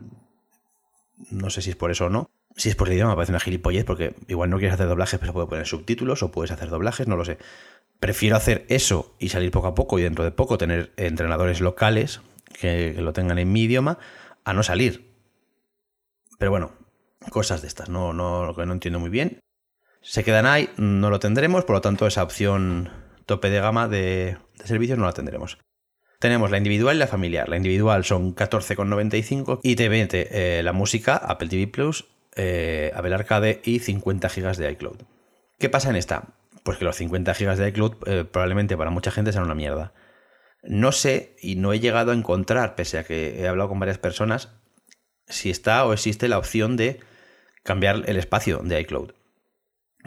No 1.30 1.50
sé 1.50 1.62
si 1.62 1.70
es 1.70 1.76
por 1.76 1.92
eso 1.92 2.06
o 2.06 2.10
no. 2.10 2.30
Si 2.56 2.70
es 2.70 2.76
por 2.76 2.88
el 2.88 2.94
idioma, 2.94 3.12
me 3.12 3.16
parece 3.18 3.34
una 3.34 3.42
gilipollez, 3.42 3.84
porque 3.84 4.16
igual 4.28 4.50
no 4.50 4.58
quieres 4.58 4.74
hacer 4.74 4.88
doblajes, 4.88 5.20
pero 5.20 5.34
puedes 5.34 5.50
poner 5.50 5.68
subtítulos 5.68 6.24
o 6.24 6.32
puedes 6.32 6.52
hacer 6.52 6.70
doblajes, 6.70 7.08
no 7.08 7.18
lo 7.18 7.26
sé. 7.26 7.38
Prefiero 8.00 8.38
hacer 8.38 8.66
eso 8.70 9.16
y 9.20 9.30
salir 9.30 9.52
poco 9.52 9.68
a 9.68 9.76
poco 9.76 10.00
y 10.00 10.04
dentro 10.04 10.24
de 10.24 10.32
poco 10.32 10.58
tener 10.58 10.94
entrenadores 10.96 11.60
locales 11.60 12.22
que, 12.60 12.96
lo 12.98 13.12
tengan 13.12 13.38
en 13.38 13.52
mi 13.52 13.64
idioma 13.64 14.00
a 14.46 14.54
no 14.54 14.64
salir. 14.64 15.14
Pero 16.38 16.52
bueno, 16.52 16.72
cosas 17.30 17.62
de 17.62 17.68
estas, 17.68 17.90
no, 17.90 18.14
no, 18.14 18.46
lo 18.46 18.56
que 18.56 18.66
no 18.66 18.72
entiendo 18.72 19.00
muy 19.00 19.10
bien. 19.10 19.40
Se 20.02 20.24
quedan 20.24 20.46
ahí, 20.46 20.70
no 20.78 21.10
lo 21.10 21.20
tendremos, 21.20 21.66
por 21.66 21.76
lo 21.76 21.82
tanto 21.82 22.08
esa 22.08 22.24
opción 22.24 22.90
tope 23.30 23.52
de 23.52 23.62
gama 23.62 23.88
de, 23.88 24.38
servicios 24.66 24.98
no 24.98 25.06
la 25.06 25.14
tendremos. 25.14 25.60
Tenemos 26.20 26.50
la 26.50 26.58
individual 26.58 26.96
y 26.96 27.00
la 27.00 27.08
familiar. 27.08 27.48
La 27.48 27.58
individual 27.58 28.04
son 28.04 28.36
14,95 28.36 29.60
y 29.62 29.76
te 29.76 29.88
mete 29.88 30.58
eh, 30.58 30.64
la 30.64 30.74
música, 30.74 31.16
Apple 31.16 31.48
TV 31.48 31.68
Plus, 31.68 32.08
eh, 32.36 32.92
Apple 32.96 33.14
Arcade 33.14 33.62
y 33.64 33.80
50 33.80 34.28
GB 34.28 34.58
de 34.58 34.72
iCloud. 34.72 34.98
¿Qué 35.60 35.70
pasa 35.70 35.92
en 35.92 35.96
esta? 35.96 36.24
Pues 36.64 36.80
que 36.80 36.86
los 36.86 36.96
50 36.96 37.34
GB 37.34 37.56
de 37.56 37.70
iCloud 37.70 37.94
eh, 38.08 38.26
probablemente 38.26 38.76
para 38.76 38.90
mucha 38.90 39.12
gente 39.12 39.32
sean 39.32 39.46
una 39.46 39.56
mierda. 39.56 39.94
No 40.64 40.92
sé 40.92 41.36
y 41.40 41.56
no 41.56 41.72
he 41.72 41.80
llegado 41.80 42.12
a 42.12 42.16
encontrar, 42.16 42.74
pese 42.74 42.98
a 42.98 43.04
que 43.04 43.42
he 43.42 43.48
hablado 43.48 43.70
con 43.70 43.80
varias 43.80 44.00
personas, 44.00 44.50
si 45.28 45.52
está 45.52 45.86
o 45.86 45.94
existe 45.94 46.28
la 46.28 46.40
opción 46.40 46.78
de 46.78 47.00
cambiar 47.64 48.04
el 48.08 48.18
espacio 48.18 48.58
de 48.64 48.82
iCloud. 48.82 49.12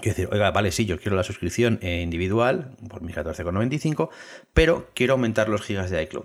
Quiero 0.02 0.16
decir, 0.16 0.28
oiga, 0.32 0.50
vale, 0.50 0.72
sí, 0.72 0.84
yo 0.84 0.98
quiero 0.98 1.16
la 1.16 1.22
suscripción 1.22 1.78
eh, 1.80 2.00
individual 2.00 2.76
por 2.88 3.02
mis 3.02 3.14
14,95, 3.14 4.10
pero 4.52 4.90
quiero 4.94 5.12
aumentar 5.12 5.48
los 5.48 5.62
gigas 5.62 5.90
de 5.90 6.02
iCloud. 6.02 6.24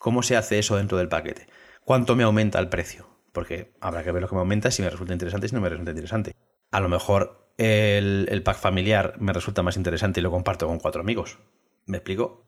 ¿Cómo 0.00 0.24
se 0.24 0.36
hace 0.36 0.58
eso 0.58 0.76
dentro 0.76 0.98
del 0.98 1.08
paquete? 1.08 1.46
¿Cuánto 1.84 2.16
me 2.16 2.24
aumenta 2.24 2.58
el 2.58 2.68
precio? 2.68 3.06
Porque 3.32 3.72
habrá 3.80 4.02
que 4.02 4.10
ver 4.10 4.22
lo 4.22 4.28
que 4.28 4.34
me 4.34 4.40
aumenta, 4.40 4.72
si 4.72 4.82
me 4.82 4.90
resulta 4.90 5.12
interesante, 5.12 5.48
si 5.48 5.54
no 5.54 5.60
me 5.60 5.68
resulta 5.68 5.92
interesante. 5.92 6.34
A 6.72 6.80
lo 6.80 6.88
mejor 6.88 7.52
el, 7.58 8.42
pack 8.44 8.58
familiar 8.58 9.14
me 9.20 9.32
resulta 9.32 9.62
más 9.62 9.76
interesante 9.76 10.18
y 10.18 10.24
lo 10.24 10.32
comparto 10.32 10.66
con 10.66 10.80
cuatro 10.80 11.00
amigos. 11.00 11.38
¿Me 11.86 11.98
explico? 11.98 12.44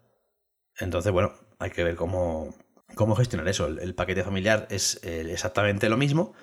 Entonces, 0.76 1.12
bueno, 1.12 1.34
hay 1.60 1.70
que 1.70 1.84
ver 1.84 1.94
cómo, 1.94 2.52
cómo 2.96 3.14
gestionar 3.14 3.46
eso. 3.46 3.68
El, 3.68 3.94
paquete 3.94 4.24
familiar 4.24 4.66
es 4.70 4.98
eh, 5.04 5.24
exactamente 5.30 5.88
lo 5.88 5.96
mismo, 5.96 6.34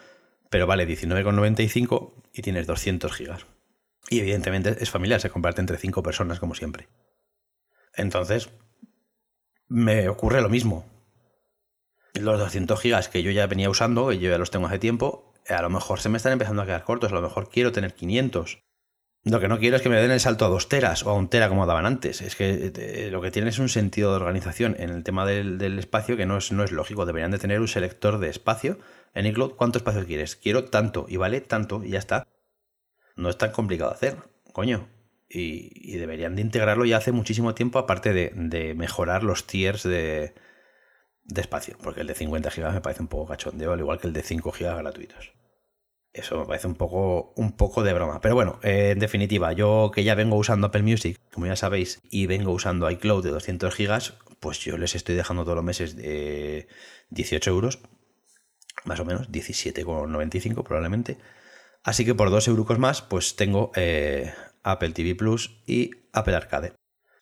pero 0.49 0.67
vale 0.67 0.87
19,95 0.87 2.13
y 2.33 2.41
tienes 2.41 2.65
200 2.65 3.11
gigas. 3.11 3.45
Y 4.13 4.19
evidentemente 4.19 4.77
es 4.79 4.91
familiar, 4.91 5.19
se 5.19 5.31
comparte 5.31 5.59
entre 5.59 5.79
cinco 5.79 6.03
personas 6.03 6.39
como 6.39 6.53
siempre. 6.53 6.87
Entonces, 7.95 8.51
me 9.67 10.07
ocurre 10.07 10.39
lo 10.39 10.49
mismo. 10.49 10.85
Los 12.13 12.37
200 12.37 12.79
gigas 12.79 13.09
que 13.09 13.23
yo 13.23 13.31
ya 13.31 13.47
venía 13.47 13.71
usando, 13.71 14.09
que 14.09 14.19
yo 14.19 14.29
ya 14.29 14.37
los 14.37 14.51
tengo 14.51 14.67
hace 14.67 14.77
tiempo, 14.77 15.33
a 15.49 15.63
lo 15.63 15.71
mejor 15.71 15.99
se 15.99 16.09
me 16.09 16.17
están 16.17 16.31
empezando 16.31 16.61
a 16.61 16.65
quedar 16.67 16.83
cortos, 16.83 17.11
a 17.11 17.15
lo 17.15 17.23
mejor 17.23 17.49
quiero 17.49 17.71
tener 17.71 17.95
500. 17.95 18.59
Lo 19.23 19.39
que 19.39 19.47
no 19.47 19.57
quiero 19.57 19.77
es 19.77 19.81
que 19.81 19.89
me 19.89 19.99
den 19.99 20.11
el 20.11 20.19
salto 20.19 20.45
a 20.45 20.49
dos 20.49 20.69
teras 20.69 21.03
o 21.07 21.09
a 21.09 21.15
un 21.15 21.27
tera 21.27 21.49
como 21.49 21.65
daban 21.65 21.87
antes. 21.87 22.21
Es 22.21 22.35
que 22.35 22.71
eh, 22.75 23.09
lo 23.09 23.19
que 23.19 23.31
tienen 23.31 23.49
es 23.49 23.57
un 23.57 23.69
sentido 23.69 24.11
de 24.11 24.17
organización 24.17 24.75
en 24.77 24.91
el 24.91 25.03
tema 25.03 25.25
del, 25.25 25.79
espacio 25.79 26.17
que 26.17 26.27
no 26.27 26.37
es, 26.37 26.51
no 26.51 26.63
es 26.63 26.71
lógico. 26.71 27.07
Deberían 27.07 27.31
de 27.31 27.39
tener 27.39 27.61
un 27.61 27.67
selector 27.67 28.19
de 28.19 28.29
espacio 28.29 28.77
en 29.15 29.25
iCloud. 29.25 29.55
¿Cuánto 29.55 29.79
espacio 29.79 30.05
quieres? 30.05 30.35
Quiero 30.35 30.65
tanto 30.65 31.07
y 31.09 31.17
vale 31.17 31.41
tanto 31.41 31.83
y 31.83 31.89
ya 31.89 31.99
está. 31.99 32.27
No 33.15 33.29
es 33.29 33.37
tan 33.37 33.51
complicado 33.51 33.91
hacer, 33.91 34.17
coño. 34.51 34.87
Y, 35.29 35.97
deberían 35.97 36.35
de 36.35 36.43
integrarlo 36.43 36.85
ya 36.85 36.97
hace 36.97 37.11
muchísimo 37.11 37.55
tiempo, 37.55 37.79
aparte 37.79 38.13
de, 38.13 38.73
mejorar 38.75 39.23
los 39.23 39.47
tiers 39.47 39.83
de, 39.83 40.35
de, 41.23 41.41
espacio. 41.41 41.77
Porque 41.81 42.01
el 42.01 42.07
de 42.07 42.13
50 42.13 42.49
GB 42.51 42.71
me 42.73 42.81
parece 42.81 43.01
un 43.01 43.07
poco 43.07 43.27
cachondeo, 43.27 43.73
al 43.73 43.79
igual 43.79 43.99
que 43.99 44.07
el 44.07 44.13
de 44.13 44.21
5 44.21 44.51
GB 44.51 44.77
gratuitos. 44.77 45.33
Eso 46.13 46.39
me 46.39 46.45
parece 46.45 46.67
un 46.67 46.75
poco, 46.75 47.33
un 47.35 47.53
poco 47.53 47.81
de 47.81 47.91
broma. 47.93 48.21
Pero 48.21 48.35
bueno, 48.35 48.59
eh, 48.61 48.91
en 48.91 48.99
definitiva, 48.99 49.51
yo 49.53 49.91
que 49.93 50.03
ya 50.03 50.13
vengo 50.13 50.35
usando 50.35 50.67
Apple 50.67 50.83
Music, 50.83 51.19
como 51.31 51.47
ya 51.47 51.55
sabéis, 51.55 52.01
y 52.11 52.27
vengo 52.27 52.51
usando 52.51 52.89
iCloud 52.91 53.23
de 53.23 53.31
200 53.31 53.73
gigas, 53.73 54.13
pues 54.39 54.59
yo 54.59 54.77
les 54.77 54.93
estoy 54.93 55.15
dejando 55.15 55.43
todos 55.43 55.55
los 55.55 55.65
meses 55.65 55.95
de 55.95 56.67
18 57.09 57.49
euros, 57.49 57.79
más 58.85 58.99
o 58.99 59.05
menos, 59.05 59.31
17,95 59.31 60.63
probablemente. 60.63 61.17
Así 61.83 62.05
que 62.05 62.15
por 62.15 62.29
2 62.29 62.47
euros 62.47 62.79
más, 62.79 63.01
pues 63.01 63.35
tengo 63.35 63.71
eh, 63.75 64.33
Apple 64.63 64.91
TV 64.91 65.15
Plus 65.15 65.61
y 65.65 65.91
Apple 66.13 66.35
Arcade. 66.35 66.73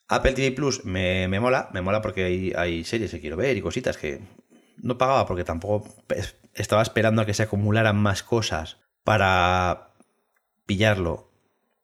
Apple 0.07 0.33
TV 0.33 0.51
Plus 0.51 0.85
me, 0.85 1.27
mola, 1.39 1.69
me 1.73 1.81
mola 1.81 2.01
porque 2.01 2.25
hay, 2.25 2.53
hay 2.55 2.83
series 2.83 3.11
que 3.11 3.21
quiero 3.21 3.37
ver 3.37 3.57
y 3.57 3.61
cositas 3.61 3.97
que 3.97 4.21
no 4.77 4.97
pagaba 4.97 5.25
porque 5.25 5.43
tampoco 5.43 5.87
estaba 6.53 6.81
esperando 6.81 7.21
a 7.21 7.25
que 7.25 7.33
se 7.33 7.43
acumularan 7.43 7.97
más 7.97 8.23
cosas 8.23 8.77
para 9.03 9.93
pillarlo 10.65 11.31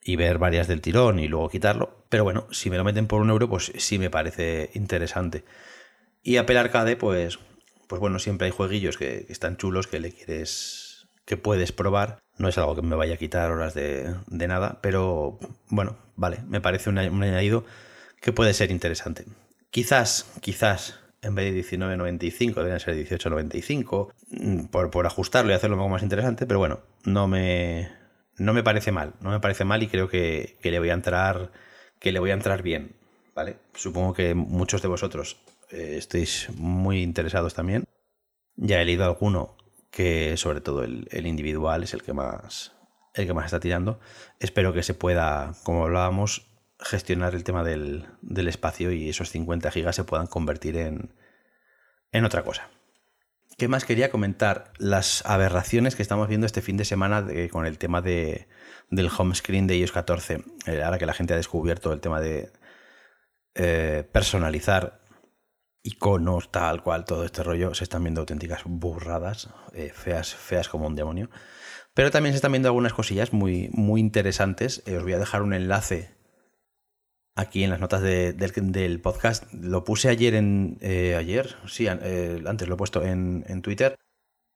y 0.04 0.16
ver 0.16 0.38
varias 0.38 0.68
del 0.68 0.82
tirón 0.82 1.20
y 1.20 1.28
luego 1.28 1.50
quitarlo. 1.50 2.06
Pero 2.10 2.24
bueno, 2.24 2.48
si 2.52 2.70
me 2.70 2.78
lo 2.78 2.84
meten 2.84 3.08
por 3.08 3.22
un 3.22 3.30
euro, 3.30 3.50
pues 3.50 3.72
sí 3.78 4.00
me 4.00 4.10
parece 4.10 4.72
interesante. 4.74 5.44
Y 6.24 6.38
Apple 6.38 6.58
Arcade, 6.58 6.96
pues, 6.96 7.40
pues 7.88 8.00
bueno, 8.00 8.20
siempre 8.20 8.46
hay 8.46 8.52
jueguillos 8.52 8.98
que, 8.98 9.26
están 9.30 9.58
chulos 9.58 9.88
que 9.88 10.00
le 10.00 10.12
quieres, 10.12 10.87
que 11.28 11.38
puedes 11.38 11.74
probar. 11.74 12.20
No 12.38 12.48
es 12.48 12.58
algo 12.58 12.76
que 12.76 12.82
me 12.82 12.96
vaya 12.96 13.16
a 13.16 13.18
quitar 13.18 13.52
horas 13.52 13.74
de, 13.74 14.16
nada, 14.30 14.80
pero 14.82 15.38
bueno, 15.70 15.98
vale, 16.16 16.40
me 16.48 16.62
parece 16.62 16.90
un, 16.90 16.98
añadido 16.98 17.66
que 18.22 18.32
puede 18.32 18.54
ser 18.54 18.72
interesante. 18.72 19.26
Quizás, 19.70 20.26
quizás 20.40 21.00
en 21.22 21.36
vez 21.36 21.54
de 21.54 21.78
19.95 21.78 22.54
deberían 22.56 22.80
ser 22.80 22.96
18.95 22.96 24.14
mm, 24.30 24.66
por, 24.68 24.90
por 24.90 25.06
ajustarlo 25.06 25.52
y 25.52 25.56
hacerlo 25.56 25.76
un 25.76 25.82
poco 25.82 25.90
más 25.90 26.04
interesante, 26.04 26.46
pero 26.46 26.60
bueno, 26.60 26.80
no 27.04 27.28
me, 27.28 27.92
no 28.38 28.54
me 28.54 28.64
parece 28.64 28.94
mal, 28.94 29.14
no 29.20 29.32
me 29.32 29.42
parece 29.42 29.66
mal 29.66 29.84
y 29.84 29.88
creo 29.88 30.08
que, 30.08 30.58
le 30.64 30.80
voy 30.80 30.92
a 30.92 30.94
entrar 30.94 31.52
que 32.00 32.14
le 32.14 32.20
voy 32.20 32.30
a 32.30 32.36
entrar 32.36 32.62
bien, 32.62 32.96
¿vale? 33.36 33.58
Supongo 33.74 34.14
que 34.14 34.34
muchos 34.34 34.82
de 34.82 34.88
vosotros 34.88 35.38
eh, 35.72 35.96
estéis 35.98 36.50
muy 36.56 37.02
interesados 37.02 37.54
también. 37.54 37.84
Ya 38.56 38.82
he 38.82 38.86
leído 38.86 39.04
alguno 39.04 39.57
que 39.92 40.38
sobre 40.38 40.62
todo 40.62 40.84
el, 40.84 41.08
individual 41.26 41.84
es 41.84 41.94
el 41.94 42.04
que 42.04 42.14
más 42.14 42.74
el 43.14 43.26
que 43.26 43.34
más 43.34 43.46
está 43.46 43.60
tirando. 43.60 44.00
Espero 44.40 44.74
que 44.74 44.84
se 44.84 44.94
pueda, 44.94 45.56
como 45.64 45.84
hablábamos, 45.84 46.48
gestionar 46.80 47.34
el 47.34 47.44
tema 47.44 47.64
del, 47.64 48.06
espacio 48.48 48.92
y 48.92 49.10
esos 49.10 49.32
50 49.32 49.72
gigas 49.72 49.96
se 49.96 50.04
puedan 50.04 50.28
convertir 50.28 50.78
en, 50.78 51.16
en 52.12 52.26
otra 52.26 52.44
cosa. 52.44 52.70
¿Qué 53.58 53.68
más 53.68 53.86
quería 53.86 54.12
comentar? 54.12 54.72
Las 54.78 55.26
aberraciones 55.26 55.96
que 55.96 56.04
estamos 56.04 56.28
viendo 56.28 56.46
este 56.46 56.62
fin 56.62 56.78
de 56.78 56.86
semana 56.86 57.26
con 57.52 57.66
el 57.66 57.80
tema 57.80 58.04
de, 58.04 58.48
del 58.92 59.10
home 59.16 59.34
screen 59.34 59.66
de 59.66 59.78
iOS 59.78 59.92
14. 59.92 60.44
Eh, 60.68 60.84
ahora 60.84 61.00
que 61.00 61.08
la 61.08 61.16
gente 61.16 61.34
ha 61.34 61.38
descubierto 61.38 61.92
el 61.92 62.00
tema 62.00 62.22
de 62.22 62.52
eh, 63.56 64.08
personalizar 64.12 65.02
iconos, 65.88 66.52
tal 66.52 66.84
cual, 66.84 67.06
todo 67.06 67.24
este 67.26 67.44
rollo, 67.44 67.74
se 67.74 67.84
están 67.84 68.04
viendo 68.04 68.22
auténticas 68.22 68.62
burradas, 68.66 69.50
eh, 69.74 69.92
feas, 69.94 70.36
feas 70.36 70.70
como 70.70 70.88
un 70.88 70.96
demonio. 70.96 71.30
Pero 71.94 72.12
también 72.12 72.34
se 72.34 72.38
están 72.38 72.52
viendo 72.52 72.70
algunas 72.70 72.94
cosillas 72.94 73.34
muy, 73.34 73.70
muy 73.72 74.00
interesantes. 74.02 74.84
os 74.88 75.04
voy 75.04 75.14
a 75.14 75.20
dejar 75.20 75.42
un 75.42 75.54
enlace 75.54 76.18
aquí 77.38 77.64
en 77.64 77.70
las 77.70 77.80
notas 77.80 78.02
del, 78.02 79.00
podcast. 79.02 79.52
Lo 79.54 79.84
puse 79.86 80.10
ayer 80.10 80.34
en. 80.34 80.78
Eh, 80.82 81.16
ayer, 81.16 81.56
sí, 81.68 81.88
eh, 81.88 82.44
antes 82.46 82.68
lo 82.68 82.74
he 82.74 82.78
puesto 82.78 83.04
en, 83.04 83.62
Twitter. 83.62 83.96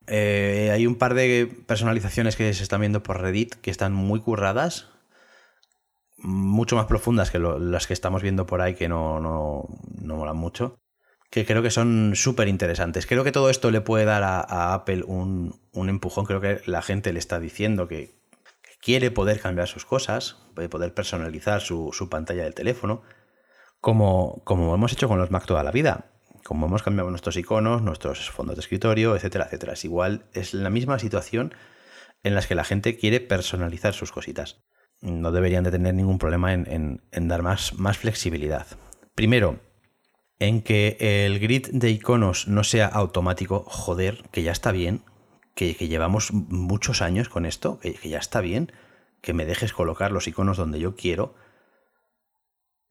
Eh, 0.08 0.72
hay 0.74 0.88
un 0.88 0.96
par 0.96 1.14
de 1.14 1.48
personalizaciones 1.68 2.36
que 2.36 2.54
se 2.54 2.64
están 2.64 2.82
viendo 2.82 3.04
por 3.04 3.22
Reddit 3.22 3.56
que 3.56 3.72
están 3.72 3.94
muy 3.94 4.20
curradas. 4.20 4.90
Mucho 6.18 6.76
más 6.76 6.86
profundas 6.86 7.32
que 7.32 7.40
las 7.40 7.88
que 7.88 7.94
estamos 7.94 8.22
viendo 8.22 8.46
por 8.46 8.62
ahí, 8.62 8.76
que 8.76 8.90
no, 8.90 9.20
no, 9.20 9.68
no 10.00 10.18
molan 10.18 10.38
mucho. 10.38 10.80
Que 11.32 11.46
creo 11.46 11.64
que 11.64 11.72
son 11.72 12.12
súper 12.14 12.48
interesantes. 12.48 13.08
Creo 13.08 13.24
que 13.24 13.32
todo 13.32 13.50
esto 13.50 13.72
le 13.72 13.82
puede 13.82 14.06
dar 14.06 14.22
a, 14.22 14.74
Apple 14.74 15.04
un, 15.08 15.60
un 15.72 15.90
empujón. 15.90 16.26
Creo 16.26 16.42
que 16.42 16.62
la 16.68 16.84
gente 16.84 17.12
le 17.14 17.20
está 17.20 17.40
diciendo 17.40 17.88
que, 17.88 18.14
quiere 18.82 19.12
poder 19.12 19.40
cambiar 19.40 19.68
sus 19.68 19.86
cosas, 19.86 20.38
puede 20.56 20.68
poder 20.68 20.94
personalizar 20.94 21.62
su, 21.62 22.08
pantalla 22.10 22.44
del 22.44 22.56
teléfono, 22.56 23.04
como, 23.80 24.42
como 24.44 24.74
hemos 24.76 24.92
hecho 24.92 25.08
con 25.08 25.20
los 25.20 25.32
Mac 25.32 25.46
toda 25.46 25.64
la 25.64 25.72
vida. 25.72 26.08
Como 26.44 26.66
hemos 26.66 26.82
cambiado 26.82 27.10
nuestros 27.12 27.38
iconos, 27.38 27.84
nuestros 27.84 28.32
fondos 28.32 28.56
de 28.56 28.62
escritorio, 28.62 29.16
etcétera, 29.16 29.46
etcétera. 29.46 29.74
Es 29.74 29.86
igual, 29.86 30.26
es 30.34 30.56
la 30.56 30.72
misma 30.72 30.98
situación 30.98 31.54
en 32.24 32.34
la 32.34 32.42
que 32.42 32.56
la 32.56 32.64
gente 32.64 32.98
quiere 32.98 33.20
personalizar 33.20 33.94
sus 33.94 34.12
cositas. 34.12 34.60
No 35.02 35.32
deberían 35.32 35.64
de 35.64 35.72
tener 35.72 35.94
ningún 35.94 36.18
problema 36.18 36.54
en, 36.54 37.02
dar 37.12 37.44
más, 37.44 37.76
más 37.76 38.00
flexibilidad. 38.00 38.66
Primero, 39.14 39.60
en 40.42 40.64
que 40.64 40.98
el 41.00 41.40
grid 41.40 41.68
de 41.72 41.92
iconos 41.92 42.48
no 42.48 42.64
sea 42.64 42.88
automático, 42.88 43.64
joder, 43.68 44.24
que 44.32 44.42
ya 44.42 44.52
está 44.52 44.72
bien, 44.72 45.04
que, 45.54 45.76
llevamos 45.76 46.34
muchos 46.34 47.04
años 47.04 47.30
con 47.30 47.46
esto, 47.46 47.80
que, 47.80 48.10
ya 48.10 48.18
está 48.18 48.42
bien, 48.42 48.72
que 49.22 49.36
me 49.36 49.46
dejes 49.46 49.72
colocar 49.72 50.12
los 50.12 50.28
iconos 50.28 50.58
donde 50.58 50.80
yo 50.80 50.96
quiero, 50.96 51.36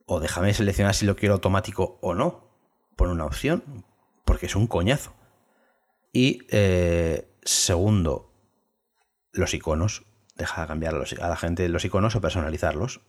o 0.05 0.21
déjame 0.21 0.53
seleccionar 0.53 0.95
si 0.95 1.05
lo 1.05 1.17
quiero 1.17 1.33
automático 1.33 1.99
o 2.01 2.13
no, 2.13 2.47
por 2.95 3.09
una 3.09 3.25
opción, 3.25 3.83
porque 4.23 4.45
es 4.45 4.55
un 4.55 4.67
coñazo. 4.67 5.13
Y 6.13 6.47
eh, 6.51 7.27
segundo, 7.43 8.31
los 9.33 9.53
iconos, 9.53 10.05
deja 10.37 10.61
de 10.61 10.67
cambiar 10.67 10.95
a 10.95 11.27
la 11.27 11.35
gente 11.35 11.67
los 11.67 11.83
iconos 11.83 12.15
o 12.15 12.21
personalizarlos. 12.21 13.01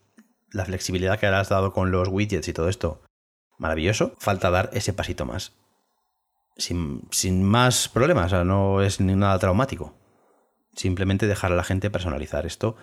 La 0.50 0.64
flexibilidad 0.64 1.20
que 1.20 1.26
has 1.28 1.48
dado 1.48 1.72
con 1.72 1.92
los 1.92 2.08
widgets 2.08 2.48
y 2.48 2.52
todo 2.52 2.68
esto, 2.68 3.02
maravilloso. 3.58 4.14
Falta 4.18 4.50
dar 4.50 4.70
ese 4.72 4.92
pasito 4.92 5.24
más 5.24 5.52
sin, 6.56 7.44
más 7.44 7.88
problemas, 7.88 8.32
no 8.44 8.82
es 8.82 9.00
ni 9.00 9.14
nada 9.14 9.38
traumático. 9.38 9.94
Simplemente 10.74 11.26
dejar 11.26 11.52
a 11.52 11.56
la 11.56 11.64
gente 11.64 11.90
personalizar 11.90 12.46
esto 12.46 12.76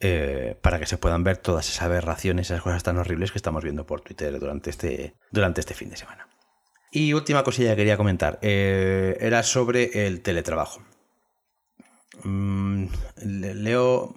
eh, 0.00 0.56
para 0.62 0.78
que 0.78 0.86
se 0.86 0.98
puedan 0.98 1.24
ver 1.24 1.38
todas 1.38 1.68
esas 1.68 1.82
aberraciones, 1.82 2.50
esas 2.50 2.62
cosas 2.62 2.82
tan 2.82 2.98
horribles 2.98 3.32
que 3.32 3.38
estamos 3.38 3.64
viendo 3.64 3.86
por 3.86 4.00
Twitter 4.00 4.38
durante 4.38 4.70
este, 4.70 5.14
durante 5.30 5.60
este 5.60 5.74
fin 5.74 5.90
de 5.90 5.96
semana. 5.96 6.28
Y 6.90 7.12
última 7.12 7.44
cosilla 7.44 7.70
que 7.70 7.76
quería 7.76 7.96
comentar, 7.96 8.38
eh, 8.40 9.16
era 9.20 9.42
sobre 9.42 10.06
el 10.06 10.22
teletrabajo. 10.22 10.82
Mm, 12.22 12.86
leo 13.22 14.14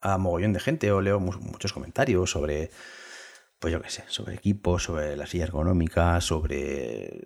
a 0.00 0.16
mogollón 0.16 0.52
de 0.52 0.60
gente 0.60 0.90
o 0.92 1.00
leo 1.00 1.20
muchos 1.20 1.72
comentarios 1.72 2.30
sobre 2.30 2.70
pues 3.60 3.72
yo 3.72 3.82
qué 3.82 3.90
sé, 3.90 4.04
sobre 4.08 4.34
equipos, 4.34 4.84
sobre 4.84 5.16
la 5.16 5.26
silla 5.26 5.44
ergonómica, 5.44 6.20
sobre 6.22 7.20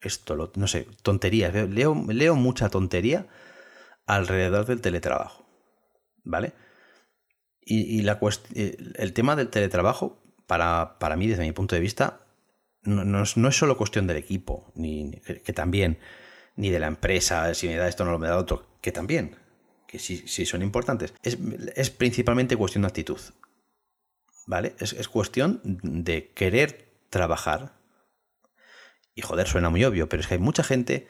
esto, 0.00 0.50
no 0.56 0.66
sé, 0.66 0.88
tonterías. 1.02 1.52
Leo, 1.68 1.94
leo 2.08 2.34
mucha 2.34 2.70
tontería 2.70 3.28
alrededor 4.06 4.64
del 4.64 4.80
teletrabajo, 4.80 5.46
¿vale? 6.24 6.54
Y, 7.66 8.02
la 8.02 8.18
el 8.54 9.12
tema 9.12 9.36
del 9.36 9.48
teletrabajo, 9.48 10.22
para, 10.46 10.98
para, 10.98 11.16
mí, 11.16 11.26
desde 11.26 11.44
mi 11.44 11.52
punto 11.52 11.74
de 11.74 11.80
vista, 11.80 12.26
no, 12.82 13.22
es, 13.22 13.34
solo 13.56 13.76
cuestión 13.76 14.06
del 14.06 14.18
equipo, 14.18 14.72
ni, 14.74 15.10
que, 15.10 15.52
también, 15.52 15.98
ni 16.56 16.70
de 16.70 16.80
la 16.80 16.86
empresa, 16.86 17.52
si 17.54 17.68
me 17.68 17.76
da 17.76 17.88
esto 17.88 18.04
no 18.04 18.18
me 18.18 18.28
da 18.28 18.38
otro, 18.38 18.66
que 18.82 18.92
también, 18.92 19.36
que 19.86 19.98
sí, 19.98 20.24
sí 20.26 20.44
son 20.44 20.62
importantes. 20.62 21.14
Es, 21.22 21.38
es 21.74 21.90
principalmente 21.90 22.56
cuestión 22.56 22.82
de 22.82 22.88
actitud. 22.88 23.20
¿Vale? 24.46 24.74
Es, 24.78 25.08
cuestión 25.08 25.60
de 25.64 26.32
querer 26.32 26.92
trabajar. 27.10 27.72
Y 29.14 29.22
joder, 29.22 29.46
suena 29.46 29.70
muy 29.70 29.84
obvio, 29.84 30.08
pero 30.08 30.20
es 30.20 30.26
que 30.26 30.34
hay 30.34 30.40
mucha 30.40 30.64
gente 30.64 31.08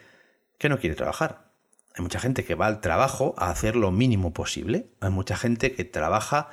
que 0.58 0.68
no 0.68 0.78
quiere 0.78 0.96
trabajar. 0.96 1.52
Hay 1.96 2.02
mucha 2.02 2.20
gente 2.20 2.44
que 2.44 2.54
va 2.54 2.66
al 2.66 2.80
trabajo 2.80 3.34
a 3.38 3.50
hacer 3.50 3.76
lo 3.76 3.90
mínimo 3.90 4.32
posible. 4.32 4.90
Hay 5.00 5.10
mucha 5.10 5.36
gente 5.36 5.72
que 5.74 5.84
trabaja 5.84 6.50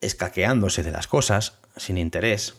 escaqueándose 0.00 0.82
de 0.82 0.92
las 0.92 1.08
cosas, 1.08 1.60
sin 1.76 1.98
interés. 1.98 2.56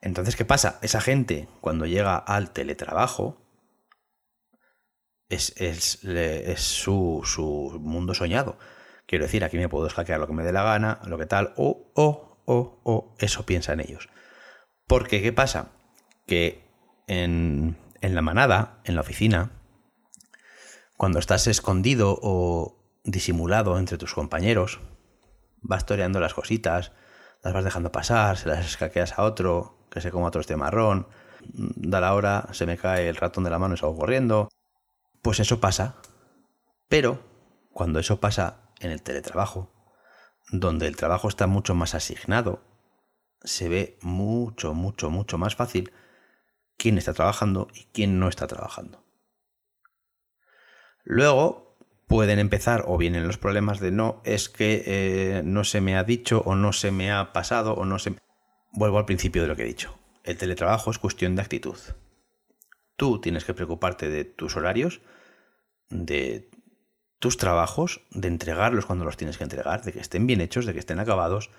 Entonces, 0.00 0.36
¿qué 0.36 0.44
pasa? 0.44 0.78
Esa 0.82 1.00
gente, 1.00 1.48
cuando 1.60 1.86
llega 1.86 2.16
al 2.16 2.50
teletrabajo, 2.50 3.42
es, 5.28 5.54
es, 5.56 6.04
es 6.04 6.60
su, 6.60 7.22
su 7.24 7.78
mundo 7.80 8.14
soñado 8.14 8.58
Quiero 9.08 9.24
decir, 9.24 9.42
aquí 9.42 9.56
me 9.56 9.70
puedo 9.70 9.88
hackear 9.88 10.20
lo 10.20 10.26
que 10.26 10.34
me 10.34 10.44
dé 10.44 10.52
la 10.52 10.62
gana, 10.62 11.00
lo 11.06 11.16
que 11.16 11.24
tal, 11.24 11.54
o, 11.56 11.90
o, 11.94 12.27
o, 12.48 12.80
o, 12.82 13.14
eso 13.18 13.44
piensan 13.44 13.80
ellos. 13.80 14.08
Porque, 14.86 15.20
¿qué 15.20 15.34
pasa? 15.34 15.72
Que 16.26 16.64
en, 17.06 17.76
en 18.00 18.14
la 18.14 18.22
manada, 18.22 18.80
en 18.84 18.94
la 18.94 19.02
oficina, 19.02 19.50
cuando 20.96 21.18
estás 21.18 21.46
escondido 21.46 22.18
o 22.22 22.78
disimulado 23.04 23.78
entre 23.78 23.98
tus 23.98 24.14
compañeros, 24.14 24.80
vas 25.60 25.84
toreando 25.84 26.20
las 26.20 26.32
cositas, 26.32 26.92
las 27.42 27.52
vas 27.52 27.64
dejando 27.64 27.92
pasar, 27.92 28.38
se 28.38 28.48
las 28.48 28.64
escaqueas 28.64 29.18
a 29.18 29.24
otro, 29.24 29.86
que 29.90 30.00
se 30.00 30.10
coma 30.10 30.28
otro 30.28 30.40
este 30.40 30.56
marrón, 30.56 31.06
da 31.52 32.00
la 32.00 32.14
hora, 32.14 32.48
se 32.52 32.64
me 32.64 32.78
cae 32.78 33.10
el 33.10 33.16
ratón 33.16 33.44
de 33.44 33.50
la 33.50 33.58
mano 33.58 33.74
y 33.74 33.76
salgo 33.76 33.98
corriendo. 33.98 34.48
Pues 35.20 35.38
eso 35.38 35.60
pasa. 35.60 35.96
Pero 36.88 37.22
cuando 37.74 37.98
eso 37.98 38.20
pasa 38.20 38.70
en 38.80 38.90
el 38.90 39.02
teletrabajo, 39.02 39.70
donde 40.50 40.86
el 40.86 40.96
trabajo 40.96 41.28
está 41.28 41.46
mucho 41.46 41.74
más 41.74 41.94
asignado, 41.94 42.62
se 43.42 43.68
ve 43.68 43.98
mucho, 44.02 44.74
mucho, 44.74 45.10
mucho 45.10 45.38
más 45.38 45.54
fácil 45.54 45.92
quién 46.76 46.98
está 46.98 47.12
trabajando 47.12 47.68
y 47.74 47.84
quién 47.92 48.18
no 48.18 48.28
está 48.28 48.46
trabajando. 48.46 49.04
Luego 51.04 51.76
pueden 52.06 52.38
empezar 52.38 52.84
o 52.86 52.96
vienen 52.96 53.26
los 53.26 53.38
problemas 53.38 53.80
de 53.80 53.90
no, 53.90 54.22
es 54.24 54.48
que 54.48 54.82
eh, 54.86 55.42
no 55.44 55.64
se 55.64 55.80
me 55.80 55.96
ha 55.96 56.04
dicho 56.04 56.42
o 56.44 56.54
no 56.54 56.72
se 56.72 56.90
me 56.90 57.12
ha 57.12 57.32
pasado 57.32 57.74
o 57.74 57.84
no 57.84 57.98
se... 57.98 58.16
Vuelvo 58.72 58.98
al 58.98 59.04
principio 59.04 59.42
de 59.42 59.48
lo 59.48 59.56
que 59.56 59.62
he 59.62 59.66
dicho. 59.66 59.98
El 60.24 60.36
teletrabajo 60.36 60.90
es 60.90 60.98
cuestión 60.98 61.36
de 61.36 61.42
actitud. 61.42 61.78
Tú 62.96 63.20
tienes 63.20 63.44
que 63.44 63.54
preocuparte 63.54 64.08
de 64.08 64.24
tus 64.24 64.56
horarios, 64.56 65.00
de 65.88 66.50
tus 67.18 67.36
trabajos, 67.36 68.02
de 68.10 68.28
entregarlos 68.28 68.86
cuando 68.86 69.04
los 69.04 69.16
tienes 69.16 69.38
que 69.38 69.44
entregar, 69.44 69.82
de 69.82 69.92
que 69.92 70.00
estén 70.00 70.26
bien 70.26 70.40
hechos, 70.40 70.66
de 70.66 70.72
que 70.72 70.78
estén 70.78 71.00
acabados 71.00 71.50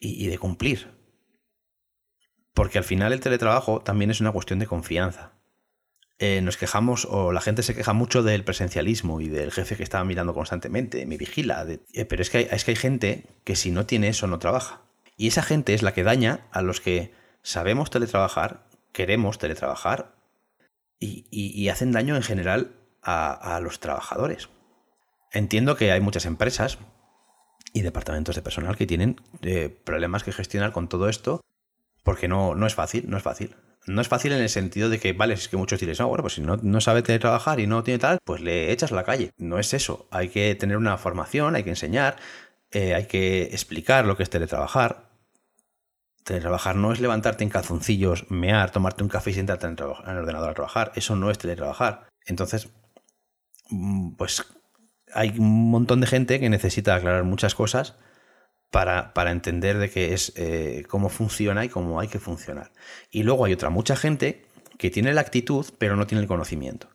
y, 0.00 0.26
de 0.26 0.38
cumplir. 0.38 0.92
Porque 2.52 2.78
al 2.78 2.84
final 2.84 3.12
el 3.12 3.20
teletrabajo 3.20 3.80
también 3.80 4.10
es 4.10 4.20
una 4.20 4.32
cuestión 4.32 4.58
de 4.58 4.66
confianza. 4.66 5.32
Eh, 6.18 6.40
nos 6.42 6.56
quejamos, 6.56 7.06
o 7.10 7.32
la 7.32 7.40
gente 7.40 7.62
se 7.62 7.74
queja 7.74 7.92
mucho 7.92 8.22
del 8.22 8.44
presencialismo 8.44 9.20
y 9.20 9.28
del 9.28 9.50
jefe 9.50 9.76
que 9.76 9.82
está 9.82 10.04
mirando 10.04 10.34
constantemente, 10.34 11.06
me 11.06 11.16
vigila. 11.16 11.66
Eh, 11.68 12.04
pero 12.04 12.22
es 12.22 12.30
que, 12.30 12.48
es 12.50 12.64
que 12.64 12.70
hay 12.70 12.76
gente 12.76 13.26
que 13.44 13.56
si 13.56 13.70
no 13.70 13.86
tiene 13.86 14.08
eso 14.08 14.26
no 14.26 14.38
trabaja. 14.38 14.82
Y 15.16 15.28
esa 15.28 15.42
gente 15.42 15.74
es 15.74 15.82
la 15.82 15.92
que 15.92 16.04
daña 16.04 16.46
a 16.52 16.62
los 16.62 16.80
que 16.80 17.12
sabemos 17.42 17.90
teletrabajar, 17.90 18.66
queremos 18.92 19.38
teletrabajar 19.38 20.14
y, 20.98 21.68
hacen 21.68 21.92
daño 21.92 22.16
en 22.16 22.22
general 22.22 22.72
a, 23.04 23.60
los 23.62 23.80
trabajadores. 23.80 24.48
Entiendo 25.32 25.76
que 25.76 25.92
hay 25.92 26.00
muchas 26.00 26.26
empresas 26.26 26.78
y 27.72 27.82
departamentos 27.82 28.36
de 28.36 28.42
personal 28.42 28.76
que 28.76 28.86
tienen 28.86 29.20
eh, 29.42 29.68
problemas 29.84 30.22
que 30.22 30.32
gestionar 30.32 30.72
con 30.72 30.88
todo 30.88 31.08
esto 31.08 31.40
porque 32.04 32.28
no, 32.28 32.54
no 32.54 32.66
es 32.66 32.74
fácil, 32.74 33.08
no 33.08 33.16
es 33.16 33.22
fácil. 33.22 33.56
No 33.86 34.00
es 34.00 34.08
fácil 34.08 34.32
en 34.32 34.40
el 34.40 34.48
sentido 34.48 34.88
de 34.88 34.98
que, 34.98 35.12
vale, 35.12 35.34
es 35.34 35.48
que 35.48 35.56
muchos 35.56 35.78
diréis, 35.78 36.00
no, 36.00 36.08
bueno, 36.08 36.22
pues 36.22 36.34
si 36.34 36.40
no, 36.40 36.56
no 36.56 36.80
sabe 36.80 37.02
teletrabajar 37.02 37.60
y 37.60 37.66
no 37.66 37.82
tiene 37.82 37.98
tal, 37.98 38.18
pues 38.24 38.40
le 38.40 38.72
echas 38.72 38.92
a 38.92 38.94
la 38.94 39.04
calle. 39.04 39.32
No 39.36 39.58
es 39.58 39.74
eso. 39.74 40.06
Hay 40.10 40.28
que 40.28 40.54
tener 40.54 40.76
una 40.76 40.96
formación, 40.96 41.54
hay 41.54 41.64
que 41.64 41.70
enseñar, 41.70 42.16
eh, 42.70 42.94
hay 42.94 43.06
que 43.06 43.42
explicar 43.42 44.06
lo 44.06 44.16
que 44.16 44.22
es 44.22 44.30
teletrabajar. 44.30 45.10
Teletrabajar 46.24 46.76
no 46.76 46.92
es 46.92 47.00
levantarte 47.00 47.44
en 47.44 47.50
calzoncillos, 47.50 48.30
mear, 48.30 48.70
tomarte 48.70 49.02
un 49.02 49.10
café 49.10 49.30
y 49.30 49.34
sentarte 49.34 49.66
en 49.66 49.76
el, 49.78 49.84
ordenador 49.84 50.50
a 50.50 50.54
trabajar. 50.54 50.92
Eso 50.94 51.14
no 51.16 51.30
es 51.30 51.36
teletrabajar. 51.36 52.06
Entonces, 52.24 52.70
pues 54.16 54.44
hay 55.12 55.30
un 55.38 55.70
montón 55.70 56.00
de 56.00 56.06
gente 56.06 56.40
que 56.40 56.50
necesita 56.50 56.94
aclarar 56.94 57.24
muchas 57.24 57.54
cosas 57.54 57.94
para, 58.70 59.30
entender 59.30 59.78
de 59.78 59.88
qué 59.88 60.14
es 60.14 60.32
eh, 60.36 60.84
cómo 60.88 61.08
funciona 61.08 61.64
y 61.64 61.68
cómo 61.68 62.00
hay 62.00 62.08
que 62.08 62.18
funcionar. 62.18 62.72
Y 63.10 63.22
luego 63.22 63.44
hay 63.44 63.52
otra 63.52 63.70
mucha 63.70 63.94
gente 63.94 64.44
que 64.78 64.90
tiene 64.90 65.14
la 65.14 65.20
actitud, 65.20 65.64
pero 65.78 65.94
no 65.94 66.08
tiene 66.08 66.22
el 66.22 66.28
conocimiento. 66.28 66.88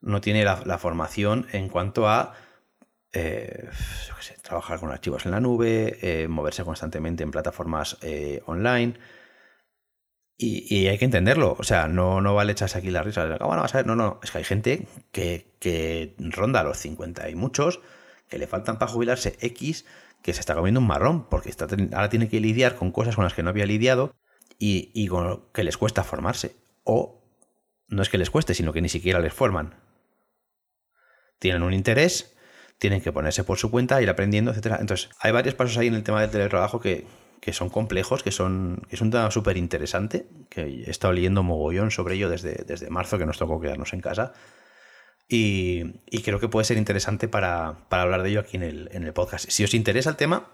No 0.00 0.20
tiene 0.20 0.44
la 0.44 0.78
formación 0.78 1.48
en 1.52 1.68
cuanto 1.68 2.08
a 2.08 2.34
eh, 3.12 3.68
trabajar 4.42 4.78
con 4.78 4.92
archivos 4.92 5.26
en 5.26 5.32
la 5.32 5.40
nube, 5.40 5.98
eh, 6.00 6.28
moverse 6.28 6.62
constantemente 6.64 7.24
en 7.24 7.32
plataformas 7.32 7.98
online. 8.46 8.94
Y, 10.42 10.86
hay 10.88 10.96
que 10.96 11.04
entenderlo. 11.04 11.54
O 11.58 11.62
sea, 11.64 11.86
no, 11.86 12.22
no 12.22 12.34
vale 12.34 12.52
echarse 12.52 12.78
aquí 12.78 12.90
la 12.90 13.02
risa. 13.02 13.26
Bueno, 13.26 13.62
a 13.62 13.66
ver, 13.70 13.86
no, 13.86 13.94
no. 13.94 14.20
Es 14.22 14.30
que 14.30 14.38
hay 14.38 14.44
gente 14.44 14.86
que, 15.12 15.52
que 15.58 16.14
ronda 16.18 16.62
los 16.62 16.78
50 16.78 17.28
y 17.28 17.34
muchos, 17.34 17.80
que 18.26 18.38
le 18.38 18.46
faltan 18.46 18.78
para 18.78 18.90
jubilarse 18.90 19.36
X, 19.40 19.84
que 20.22 20.32
se 20.32 20.40
está 20.40 20.54
comiendo 20.54 20.80
un 20.80 20.86
marrón, 20.86 21.28
porque 21.28 21.50
está, 21.50 21.66
ahora 21.92 22.08
tiene 22.08 22.30
que 22.30 22.40
lidiar 22.40 22.76
con 22.76 22.90
cosas 22.90 23.16
con 23.16 23.24
las 23.24 23.34
que 23.34 23.42
no 23.42 23.50
había 23.50 23.66
lidiado 23.66 24.14
y, 24.58 24.90
y 24.94 25.08
con 25.08 25.44
que 25.52 25.62
les 25.62 25.76
cuesta 25.76 26.04
formarse. 26.04 26.56
O 26.84 27.22
no 27.88 28.00
es 28.00 28.08
que 28.08 28.16
les 28.16 28.30
cueste, 28.30 28.54
sino 28.54 28.72
que 28.72 28.80
ni 28.80 28.88
siquiera 28.88 29.20
les 29.20 29.34
forman. 29.34 29.74
Tienen 31.38 31.62
un 31.62 31.74
interés, 31.74 32.34
tienen 32.78 33.02
que 33.02 33.12
ponerse 33.12 33.44
por 33.44 33.58
su 33.58 33.70
cuenta, 33.70 34.00
ir 34.00 34.08
aprendiendo, 34.08 34.52
etcétera. 34.52 34.78
Entonces, 34.80 35.10
hay 35.20 35.32
varios 35.32 35.54
pasos 35.54 35.76
ahí 35.76 35.88
en 35.88 35.94
el 35.94 36.02
tema 36.02 36.22
del 36.22 36.30
teletrabajo 36.30 36.80
que, 36.80 37.04
son 37.52 37.70
complejos, 37.70 38.22
que 38.22 38.30
son 38.30 38.82
es 38.90 39.00
un 39.00 39.10
tema 39.10 39.30
súper 39.30 39.56
interesante, 39.56 40.26
que 40.48 40.62
he 40.62 40.90
estado 40.90 41.12
leyendo 41.12 41.42
mogollón 41.42 41.90
sobre 41.90 42.14
ello 42.14 42.28
desde, 42.28 42.64
desde 42.66 42.90
marzo, 42.90 43.18
que 43.18 43.26
nos 43.26 43.38
tocó 43.38 43.60
quedarnos 43.60 43.92
en 43.92 44.00
casa. 44.00 44.32
Y, 45.28 45.84
creo 46.24 46.40
que 46.40 46.48
puede 46.48 46.64
ser 46.64 46.76
interesante 46.76 47.28
para, 47.28 47.86
hablar 47.90 48.22
de 48.22 48.30
ello 48.30 48.40
aquí 48.40 48.56
en 48.56 48.64
el, 48.64 48.88
en 48.92 49.04
el, 49.04 49.12
podcast. 49.12 49.48
Si 49.48 49.62
os 49.62 49.74
interesa 49.74 50.10
el 50.10 50.16
tema, 50.16 50.50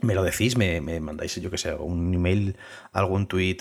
me 0.00 0.14
lo 0.14 0.24
decís, 0.24 0.56
me, 0.56 0.80
me 0.80 1.00
mandáis, 1.00 1.36
yo 1.36 1.50
que 1.50 1.58
sé, 1.58 1.74
un 1.74 2.12
email, 2.14 2.56
algún 2.92 3.28
tweet, 3.28 3.58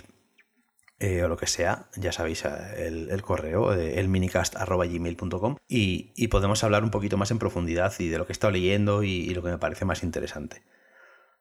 eh, 0.99 1.21
o 1.23 1.27
lo 1.27 1.38
que 1.38 1.45
sea, 1.45 1.89
ya 1.95 2.12
sabéis 2.12 2.43
eh, 2.43 2.88
el, 2.88 3.21
correo, 3.21 3.71
eh, 3.71 3.99
el 3.99 4.08
minicast.gmail.com 4.08 5.58
y, 5.67 6.12
y 6.15 6.27
podemos 6.30 6.63
hablar 6.63 6.84
un 6.84 6.89
poquito 6.89 7.17
más 7.17 7.30
en 7.30 7.38
profundidad 7.38 7.93
y 7.99 8.08
de 8.08 8.17
lo 8.17 8.25
que 8.25 8.32
he 8.32 8.34
estado 8.34 8.49
leyendo 8.49 9.03
y, 9.03 9.30
lo 9.36 9.43
que 9.43 9.49
me 9.49 9.60
parece 9.60 9.86
más 9.86 10.01
interesante. 10.01 10.63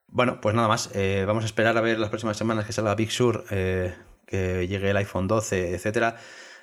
Bueno, 0.08 0.40
pues 0.40 0.54
nada 0.54 0.68
más, 0.68 0.90
vamos 1.26 1.44
a 1.44 1.46
esperar 1.46 1.76
a 1.76 1.80
ver 1.80 1.98
las 1.98 2.10
próximas 2.10 2.36
semanas 2.36 2.64
que 2.64 2.72
salga 2.72 2.94
Big 2.94 3.10
Sur, 3.10 3.44
que 3.48 4.66
llegue 4.68 4.90
el 4.90 4.96
iPhone 4.96 5.28
12, 5.28 5.74
etcétera. 5.74 6.16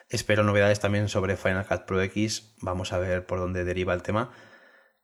Espero 0.10 0.44
novedades 0.44 0.80
también 0.80 1.10
sobre 1.10 1.38
Final 1.38 1.66
Cut 1.66 1.86
Pro 1.86 2.02
X, 2.02 2.56
vamos 2.62 2.94
a 2.94 3.00
ver 3.00 3.26
por 3.26 3.40
dónde 3.40 3.64
deriva 3.64 3.94
el 3.94 4.02
tema 4.02 4.32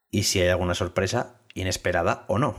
y 0.09 0.23
si 0.23 0.41
hay 0.41 0.49
alguna 0.49 0.73
sorpresa 0.73 1.41
inesperada 1.53 2.25
o 2.27 2.39
no 2.39 2.55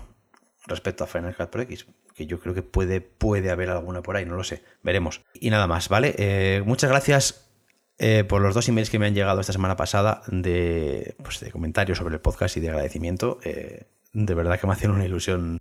respecto 0.66 1.04
a 1.04 1.06
Final 1.06 1.34
Cut 1.34 1.50
Pro 1.50 1.62
X 1.62 1.86
que 2.14 2.26
yo 2.26 2.38
creo 2.38 2.54
que 2.54 2.62
puede, 2.62 3.00
puede 3.00 3.50
haber 3.50 3.70
alguna 3.70 4.02
por 4.02 4.16
ahí, 4.16 4.26
no 4.26 4.36
lo 4.36 4.44
sé, 4.44 4.62
veremos. 4.82 5.22
Y 5.32 5.48
nada 5.48 5.66
más, 5.66 5.88
¿vale? 5.88 6.14
Eh, 6.18 6.62
muchas 6.66 6.90
gracias 6.90 7.50
eh, 7.98 8.24
por 8.24 8.42
los 8.42 8.54
dos 8.54 8.68
emails 8.68 8.90
que 8.90 8.98
me 8.98 9.06
han 9.06 9.14
llegado 9.14 9.40
esta 9.40 9.54
semana 9.54 9.76
pasada 9.76 10.22
de, 10.26 11.16
pues, 11.22 11.40
de 11.40 11.50
comentarios 11.50 11.96
sobre 11.96 12.14
el 12.14 12.20
podcast 12.20 12.56
y 12.56 12.60
de 12.60 12.68
agradecimiento. 12.68 13.38
Eh, 13.42 13.86
de 14.12 14.34
verdad 14.34 14.60
que 14.60 14.66
me 14.66 14.74
hacen 14.74 14.90
una 14.90 15.06
ilusión, 15.06 15.58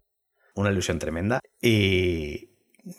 una 0.60 0.72
ilusión 0.72 1.00
tremenda. 1.00 1.40
Y 1.62 2.50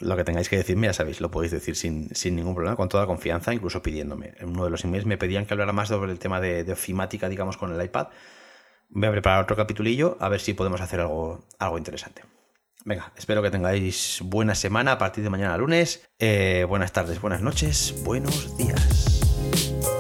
lo 0.01 0.17
que 0.17 0.25
tengáis 0.25 0.49
que 0.49 0.57
decirme, 0.57 0.87
ya 0.87 0.93
sabéis, 0.93 1.21
lo 1.21 1.31
podéis 1.31 1.53
decir 1.53 1.77
sin, 1.77 2.11
ningún 2.37 2.55
problema, 2.55 2.77
con 2.77 2.89
toda 2.89 3.07
confianza, 3.07 3.53
incluso 3.53 3.83
pidiéndome. 3.83 4.35
En 4.39 4.51
uno 4.51 4.65
de 4.65 4.71
los 4.71 4.85
emails 4.85 5.07
me 5.07 5.19
pedían 5.19 5.47
que 5.47 5.55
hablara 5.55 5.73
más 5.73 5.89
sobre 5.89 6.13
el 6.13 6.19
tema 6.19 6.41
de, 6.41 6.65
de 6.65 6.73
ofimática, 6.73 7.29
digamos, 7.29 7.57
con 7.57 7.73
el 7.73 7.85
iPad. 7.85 8.09
Voy 8.89 9.09
a 9.09 9.13
preparar 9.13 9.43
otro 9.43 9.57
capitulillo 9.57 10.17
a 10.21 10.29
ver 10.29 10.41
si 10.41 10.55
podemos 10.55 10.81
hacer 10.81 11.01
algo, 11.01 11.45
algo 11.59 11.79
interesante. 11.79 12.23
Venga, 12.85 13.13
espero 13.17 13.43
que 13.43 13.51
tengáis 13.51 14.21
buena 14.25 14.55
semana 14.55 14.93
a 14.93 14.99
partir 14.99 15.23
de 15.23 15.31
mañana 15.31 15.57
lunes. 15.59 16.09
Eh, 16.19 16.65
buenas 16.69 16.93
tardes, 16.93 17.21
buenas 17.21 17.43
noches, 17.43 17.95
buenos 18.05 18.57
días. 18.57 20.00